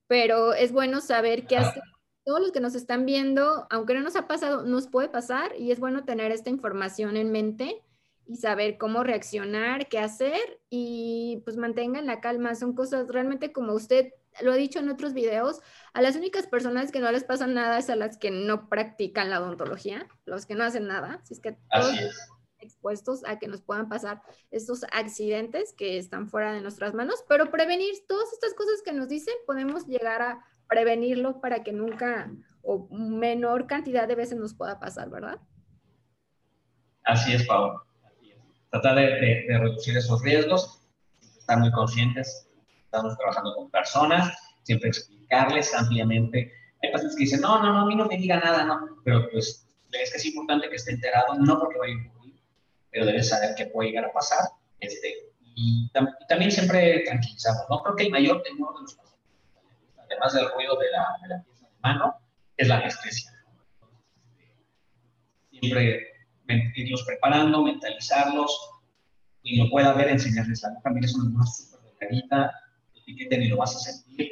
pero 0.06 0.52
es 0.52 0.70
bueno 0.70 1.00
saber 1.00 1.48
qué 1.48 1.56
hacer. 1.56 1.82
Todos 2.24 2.40
los 2.40 2.52
que 2.52 2.60
nos 2.60 2.76
están 2.76 3.06
viendo, 3.06 3.66
aunque 3.70 3.94
no 3.94 4.02
nos 4.02 4.14
ha 4.14 4.28
pasado, 4.28 4.62
nos 4.64 4.86
puede 4.86 5.08
pasar 5.08 5.50
y 5.58 5.72
es 5.72 5.80
bueno 5.80 6.04
tener 6.04 6.30
esta 6.30 6.50
información 6.50 7.16
en 7.16 7.32
mente 7.32 7.82
y 8.32 8.36
saber 8.36 8.78
cómo 8.78 9.04
reaccionar, 9.04 9.88
qué 9.88 9.98
hacer 9.98 10.60
y 10.70 11.42
pues 11.44 11.56
mantengan 11.56 12.06
la 12.06 12.20
calma. 12.20 12.54
Son 12.54 12.74
cosas 12.74 13.08
realmente 13.08 13.52
como 13.52 13.74
usted 13.74 14.12
lo 14.40 14.52
ha 14.52 14.56
dicho 14.56 14.78
en 14.78 14.88
otros 14.88 15.12
videos, 15.12 15.60
a 15.92 16.00
las 16.00 16.16
únicas 16.16 16.46
personas 16.46 16.90
que 16.90 17.00
no 17.00 17.12
les 17.12 17.22
pasa 17.22 17.46
nada 17.46 17.78
es 17.78 17.90
a 17.90 17.96
las 17.96 18.16
que 18.16 18.30
no 18.30 18.70
practican 18.70 19.28
la 19.28 19.42
odontología, 19.42 20.08
los 20.24 20.46
que 20.46 20.54
no 20.54 20.64
hacen 20.64 20.86
nada. 20.86 21.20
Si 21.24 21.34
es 21.34 21.40
que 21.40 21.58
Así 21.70 21.98
es 21.98 22.30
expuestos 22.62 23.24
a 23.26 23.40
que 23.40 23.48
nos 23.48 23.60
puedan 23.60 23.88
pasar 23.88 24.22
estos 24.52 24.84
accidentes 24.92 25.72
que 25.72 25.98
están 25.98 26.28
fuera 26.28 26.52
de 26.52 26.60
nuestras 26.60 26.94
manos, 26.94 27.24
pero 27.28 27.50
prevenir 27.50 27.92
todas 28.06 28.32
estas 28.32 28.54
cosas 28.54 28.82
que 28.84 28.92
nos 28.92 29.08
dicen, 29.08 29.34
podemos 29.46 29.86
llegar 29.86 30.22
a 30.22 30.46
prevenirlo 30.68 31.40
para 31.40 31.64
que 31.64 31.72
nunca 31.72 32.30
o 32.62 32.88
menor 32.90 33.66
cantidad 33.66 34.06
de 34.06 34.14
veces 34.14 34.38
nos 34.38 34.54
pueda 34.54 34.78
pasar, 34.78 35.10
¿verdad? 35.10 35.40
Así 37.02 37.32
es, 37.34 37.44
Pau. 37.46 37.82
Tratar 38.72 38.96
de, 38.96 39.46
reducir 39.48 39.96
esos 39.96 40.22
riesgos, 40.22 40.80
estar 41.38 41.58
muy 41.58 41.70
conscientes, 41.70 42.48
estamos 42.84 43.16
trabajando 43.18 43.54
con 43.54 43.70
personas, 43.70 44.36
siempre 44.62 44.88
explicarles 44.88 45.72
ampliamente. 45.74 46.52
Hay 46.82 46.90
pacientes 46.90 47.16
que 47.16 47.24
dicen, 47.24 47.42
no, 47.42 47.62
no, 47.62 47.72
no, 47.72 47.80
a 47.80 47.86
mí 47.86 47.94
no 47.94 48.06
me 48.06 48.16
diga 48.16 48.40
nada, 48.40 48.64
no, 48.64 48.98
pero 49.04 49.28
pues 49.30 49.68
es 49.92 50.10
que 50.10 50.16
es 50.16 50.26
importante 50.26 50.68
que 50.68 50.76
esté 50.76 50.92
enterado, 50.92 51.34
no 51.34 51.60
porque 51.60 51.78
vaya 51.78 51.94
a 51.94 52.12
pero 52.90 53.06
debes 53.06 53.28
saber 53.28 53.54
qué 53.56 53.66
puede 53.66 53.88
llegar 53.88 54.04
a 54.04 54.12
pasar. 54.12 54.50
Este, 54.78 55.14
y, 55.40 55.90
también 56.28 56.50
siempre 56.50 57.02
tranquilizamos, 57.06 57.64
¿no? 57.70 57.82
Creo 57.82 57.96
que 57.96 58.04
el 58.04 58.10
mayor 58.10 58.42
temor 58.42 58.74
de 58.74 58.82
los 58.82 58.94
pacientes, 58.94 59.20
además 59.98 60.34
del 60.34 60.50
ruido 60.52 60.78
de 60.78 60.90
la, 60.90 61.06
de 61.22 61.28
la 61.28 61.42
pieza 61.42 61.66
de 61.66 61.78
mano, 61.82 62.14
es 62.56 62.68
la 62.68 62.76
anestesia. 62.76 63.32
Siempre 65.50 66.11
irlos 66.74 67.04
preparando, 67.06 67.62
mentalizarlos, 67.62 68.70
y 69.42 69.56
lo 69.56 69.70
pueda 69.70 69.92
ver, 69.92 70.08
enseñarles 70.08 70.62
la 70.62 70.80
también 70.82 71.04
es 71.04 71.14
una 71.14 71.30
más 71.38 71.56
súper 71.56 71.80
delgadita, 71.98 72.52
el 72.94 73.02
piquete 73.04 73.38
ni 73.38 73.48
lo 73.48 73.56
vas 73.56 73.76
a 73.76 73.78
sentir, 73.78 74.28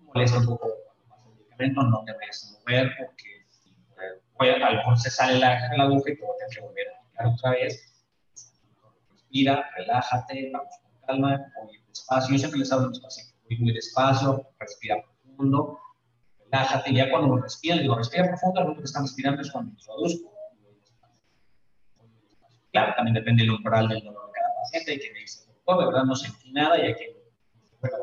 molesta 0.00 0.38
un 0.38 0.46
poco 0.46 0.68
pasa 1.08 1.22
el 1.26 1.34
medicamento, 1.34 1.82
no 1.82 2.04
te 2.04 2.12
vayas 2.12 2.44
a 2.44 2.58
mover 2.58 2.92
porque 2.98 3.46
si, 3.48 3.74
a, 4.38 4.70
lo 4.70 4.76
mejor 4.76 4.98
se 4.98 5.10
sale 5.10 5.38
la, 5.38 5.74
la 5.76 5.84
aguja 5.84 6.10
y 6.10 6.16
te 6.16 6.22
voy 6.22 6.34
a 6.34 6.38
tener 6.38 6.54
que 6.54 6.60
volver 6.60 6.86
a 6.88 7.08
picar 7.08 7.26
otra 7.26 7.50
vez 7.50 7.94
respira, 9.34 9.68
relájate, 9.76 10.50
vamos 10.52 10.74
con 10.82 11.06
calma, 11.06 11.52
muy 11.64 11.78
despacio. 11.88 12.32
Yo 12.32 12.38
siempre 12.38 12.60
les 12.60 12.72
hablo 12.72 12.86
a 12.86 12.90
mis 12.90 13.00
pacientes, 13.00 13.34
muy, 13.48 13.58
muy 13.58 13.72
despacio, 13.72 14.46
respira 14.58 15.02
profundo, 15.02 15.78
relájate. 16.38 16.90
Y 16.90 16.96
ya 16.96 17.10
cuando 17.10 17.36
respiran, 17.38 17.80
digo, 17.80 17.96
respira 17.96 18.28
profundo, 18.28 18.62
lo 18.62 18.76
que 18.76 18.84
están 18.84 19.02
respirando 19.02 19.42
es 19.42 19.50
cuando 19.50 19.72
introduzco. 19.72 20.33
Claro, 22.74 22.92
también 22.96 23.14
depende 23.14 23.44
del 23.44 23.52
umbral 23.52 23.88
del 23.88 24.04
dolor 24.04 24.26
de 24.26 24.32
cada 24.32 24.54
paciente 24.62 24.94
y 24.94 24.98
que 24.98 25.12
me 25.14 25.20
dice, 25.20 25.46
de 25.46 25.86
verdad 25.86 26.04
no 26.04 26.14
sentí 26.14 26.52
nada 26.52 26.78
y 26.78 26.90
aquí, 26.90 27.04
bueno, 27.80 27.96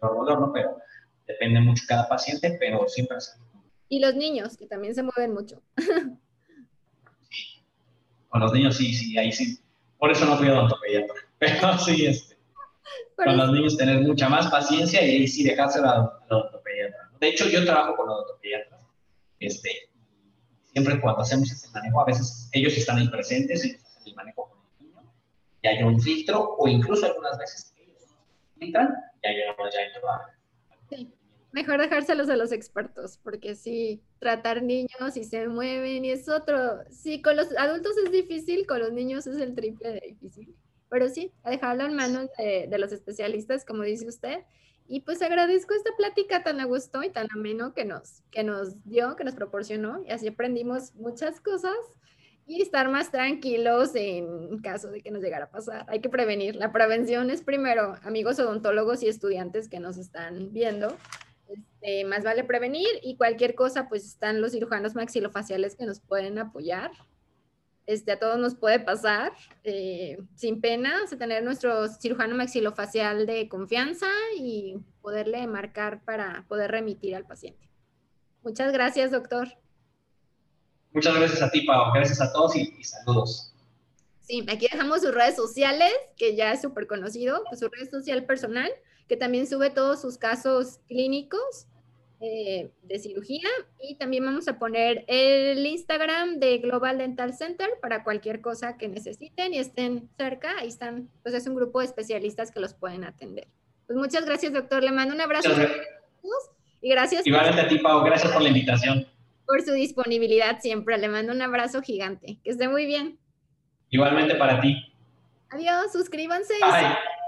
dolor, 0.00 0.40
¿no? 0.40 0.52
Pero 0.52 0.76
depende 1.26 1.60
mucho 1.60 1.82
cada 1.88 2.08
paciente, 2.08 2.56
pero 2.60 2.86
siempre 2.86 3.16
es 3.16 3.36
Y 3.88 3.98
los 3.98 4.14
niños, 4.14 4.56
que 4.56 4.66
también 4.66 4.94
se 4.94 5.02
mueven 5.02 5.34
mucho. 5.34 5.60
sí. 5.76 7.62
Con 8.28 8.40
los 8.40 8.52
niños 8.52 8.76
sí, 8.76 8.94
sí, 8.94 9.18
ahí 9.18 9.32
sí 9.32 9.58
por 9.98 10.10
eso 10.10 10.26
no 10.26 10.36
fui 10.36 10.48
odontopediatra. 10.48 11.14
Pero 11.38 11.78
sí, 11.78 12.06
este, 12.06 12.36
con 13.16 13.36
los 13.36 13.52
niños 13.52 13.76
tener 13.76 14.00
mucha 14.02 14.28
más 14.28 14.50
paciencia 14.50 15.04
y 15.04 15.10
ahí 15.10 15.28
sí 15.28 15.44
dejárselo 15.44 15.90
al 15.90 16.10
odontopediatra. 16.30 17.10
De 17.20 17.28
hecho, 17.28 17.48
yo 17.48 17.64
trabajo 17.64 17.96
con 17.96 18.08
odontopediatras. 18.08 18.82
Este, 19.40 19.70
siempre 20.72 21.00
cuando 21.00 21.22
hacemos 21.22 21.50
ese 21.50 21.68
manejo, 21.70 22.00
a 22.00 22.06
veces 22.06 22.48
ellos 22.52 22.76
están 22.76 22.98
ahí 22.98 23.08
presentes, 23.08 23.64
ellos 23.64 23.80
el 24.10 24.16
manejo 24.16 24.48
con 24.48 24.58
el 24.58 24.86
niño, 24.86 25.02
y 25.62 25.66
hay 25.68 25.82
un 25.82 26.00
filtro, 26.00 26.56
o 26.58 26.68
incluso 26.68 27.06
algunas 27.06 27.38
veces 27.38 27.74
ellos 27.78 28.16
filtran, 28.58 28.94
y 29.22 29.28
ahí 29.28 29.36
ya 29.38 30.10
a, 30.10 30.36
Sí, 30.88 31.12
mejor 31.52 31.80
dejárselos 31.80 32.28
a 32.28 32.36
los 32.36 32.52
expertos, 32.52 33.18
porque 33.22 33.54
si 33.54 34.02
tratar 34.18 34.62
niños 34.62 35.16
y 35.16 35.24
se 35.24 35.48
mueven 35.48 36.04
y 36.04 36.10
es 36.10 36.28
otro. 36.28 36.80
Sí, 36.90 37.22
con 37.22 37.36
los 37.36 37.48
adultos 37.56 37.96
es 38.04 38.12
difícil, 38.12 38.66
con 38.66 38.80
los 38.80 38.92
niños 38.92 39.26
es 39.26 39.38
el 39.38 39.54
triple 39.54 39.92
de 39.92 40.00
difícil. 40.00 40.54
Pero 40.88 41.08
sí, 41.08 41.32
a 41.42 41.50
dejarlo 41.50 41.84
en 41.84 41.96
manos 41.96 42.28
de, 42.38 42.68
de, 42.68 42.78
los 42.78 42.92
especialistas, 42.92 43.64
como 43.64 43.82
dice 43.82 44.06
usted. 44.06 44.44
Y 44.86 45.00
pues 45.00 45.20
agradezco 45.20 45.74
esta 45.74 45.90
plática 45.96 46.44
tan 46.44 46.60
a 46.60 46.64
gusto 46.64 47.02
y 47.02 47.10
tan 47.10 47.26
ameno 47.34 47.74
que 47.74 47.84
nos, 47.84 48.22
que 48.30 48.44
nos 48.44 48.84
dio, 48.84 49.16
que 49.16 49.24
nos 49.24 49.34
proporcionó. 49.34 50.04
Y 50.04 50.10
así 50.10 50.28
aprendimos 50.28 50.94
muchas 50.94 51.40
cosas 51.40 51.74
y 52.46 52.62
estar 52.62 52.88
más 52.88 53.10
tranquilos 53.10 53.90
en 53.94 54.58
caso 54.58 54.88
de 54.88 55.02
que 55.02 55.10
nos 55.10 55.20
llegara 55.22 55.46
a 55.46 55.50
pasar. 55.50 55.84
Hay 55.88 56.00
que 56.00 56.08
prevenir. 56.08 56.54
La 56.54 56.72
prevención 56.72 57.30
es 57.30 57.42
primero, 57.42 57.96
amigos 58.02 58.38
odontólogos 58.38 59.02
y 59.02 59.08
estudiantes 59.08 59.68
que 59.68 59.80
nos 59.80 59.98
están 59.98 60.52
viendo 60.52 60.96
este, 61.48 62.04
más 62.04 62.24
vale 62.24 62.44
prevenir 62.44 62.88
y 63.02 63.16
cualquier 63.16 63.54
cosa, 63.54 63.88
pues 63.88 64.04
están 64.04 64.40
los 64.40 64.52
cirujanos 64.52 64.94
maxilofaciales 64.94 65.76
que 65.76 65.86
nos 65.86 66.00
pueden 66.00 66.38
apoyar. 66.38 66.90
Este, 67.86 68.12
a 68.12 68.18
todos 68.18 68.38
nos 68.38 68.56
puede 68.56 68.80
pasar 68.80 69.32
eh, 69.62 70.18
sin 70.34 70.60
pena, 70.60 71.02
o 71.04 71.16
tener 71.16 71.44
nuestro 71.44 71.86
cirujano 71.88 72.34
maxilofacial 72.34 73.26
de 73.26 73.48
confianza 73.48 74.08
y 74.36 74.76
poderle 75.00 75.46
marcar 75.46 76.02
para 76.04 76.44
poder 76.48 76.72
remitir 76.72 77.14
al 77.14 77.26
paciente. 77.26 77.70
Muchas 78.42 78.72
gracias, 78.72 79.12
doctor. 79.12 79.48
Muchas 80.96 81.14
gracias 81.14 81.42
a 81.42 81.50
ti, 81.50 81.60
Pau. 81.60 81.92
Gracias 81.92 82.20
a 82.22 82.32
todos 82.32 82.56
y, 82.56 82.82
saludos. 82.82 83.52
Sí, 84.22 84.44
aquí 84.48 84.66
dejamos 84.72 85.02
sus 85.02 85.14
redes 85.14 85.36
sociales, 85.36 85.92
que 86.16 86.34
ya 86.34 86.52
es 86.52 86.62
súper 86.62 86.86
conocido, 86.86 87.44
pues, 87.48 87.60
su 87.60 87.68
red 87.68 87.88
social 87.88 88.24
personal 88.24 88.72
que 89.08 89.16
también 89.16 89.46
sube 89.46 89.70
todos 89.70 90.00
sus 90.00 90.18
casos 90.18 90.80
clínicos 90.88 91.66
eh, 92.20 92.70
de 92.82 92.98
cirugía 92.98 93.48
y 93.78 93.96
también 93.96 94.24
vamos 94.24 94.48
a 94.48 94.58
poner 94.58 95.04
el 95.06 95.64
Instagram 95.66 96.40
de 96.40 96.58
Global 96.58 96.96
Dental 96.96 97.34
Center 97.34 97.68
para 97.82 98.02
cualquier 98.02 98.40
cosa 98.40 98.78
que 98.78 98.88
necesiten 98.88 99.52
y 99.52 99.58
estén 99.58 100.08
cerca. 100.16 100.58
Ahí 100.58 100.68
están, 100.68 101.10
pues 101.22 101.34
es 101.34 101.46
un 101.46 101.54
grupo 101.54 101.80
de 101.80 101.86
especialistas 101.86 102.50
que 102.50 102.60
los 102.60 102.72
pueden 102.72 103.04
atender. 103.04 103.46
Pues 103.86 103.98
muchas 103.98 104.24
gracias, 104.24 104.52
doctor. 104.52 104.82
Le 104.82 104.92
mando 104.92 105.14
un 105.14 105.20
abrazo 105.20 105.50
a 105.50 105.54
todos 105.54 106.50
y 106.80 106.88
gracias. 106.88 107.26
Igualmente 107.26 107.60
a 107.60 107.68
ti, 107.68 107.78
Pau. 107.80 108.02
Gracias 108.02 108.32
por 108.32 108.40
la 108.40 108.48
invitación. 108.48 109.06
Por 109.46 109.62
su 109.62 109.72
disponibilidad 109.72 110.60
siempre. 110.60 110.98
Le 110.98 111.08
mando 111.08 111.32
un 111.32 111.42
abrazo 111.42 111.82
gigante. 111.82 112.38
Que 112.42 112.50
esté 112.50 112.68
muy 112.68 112.86
bien. 112.86 113.18
Igualmente 113.90 114.34
para 114.34 114.60
ti. 114.60 114.76
Adiós, 115.50 115.92
suscríbanse. 115.92 116.54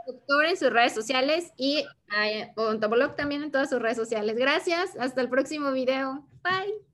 Doctor 0.07 0.47
en 0.47 0.57
sus 0.57 0.71
redes 0.71 0.95
sociales 0.95 1.53
y 1.57 1.85
a 2.09 2.53
Odontoblog 2.57 3.15
también 3.15 3.43
en 3.43 3.51
todas 3.51 3.71
sus 3.71 3.81
redes 3.81 3.97
sociales. 3.97 4.37
Gracias, 4.37 4.97
hasta 4.97 5.21
el 5.21 5.29
próximo 5.29 5.71
video. 5.73 6.25
Bye. 6.43 6.88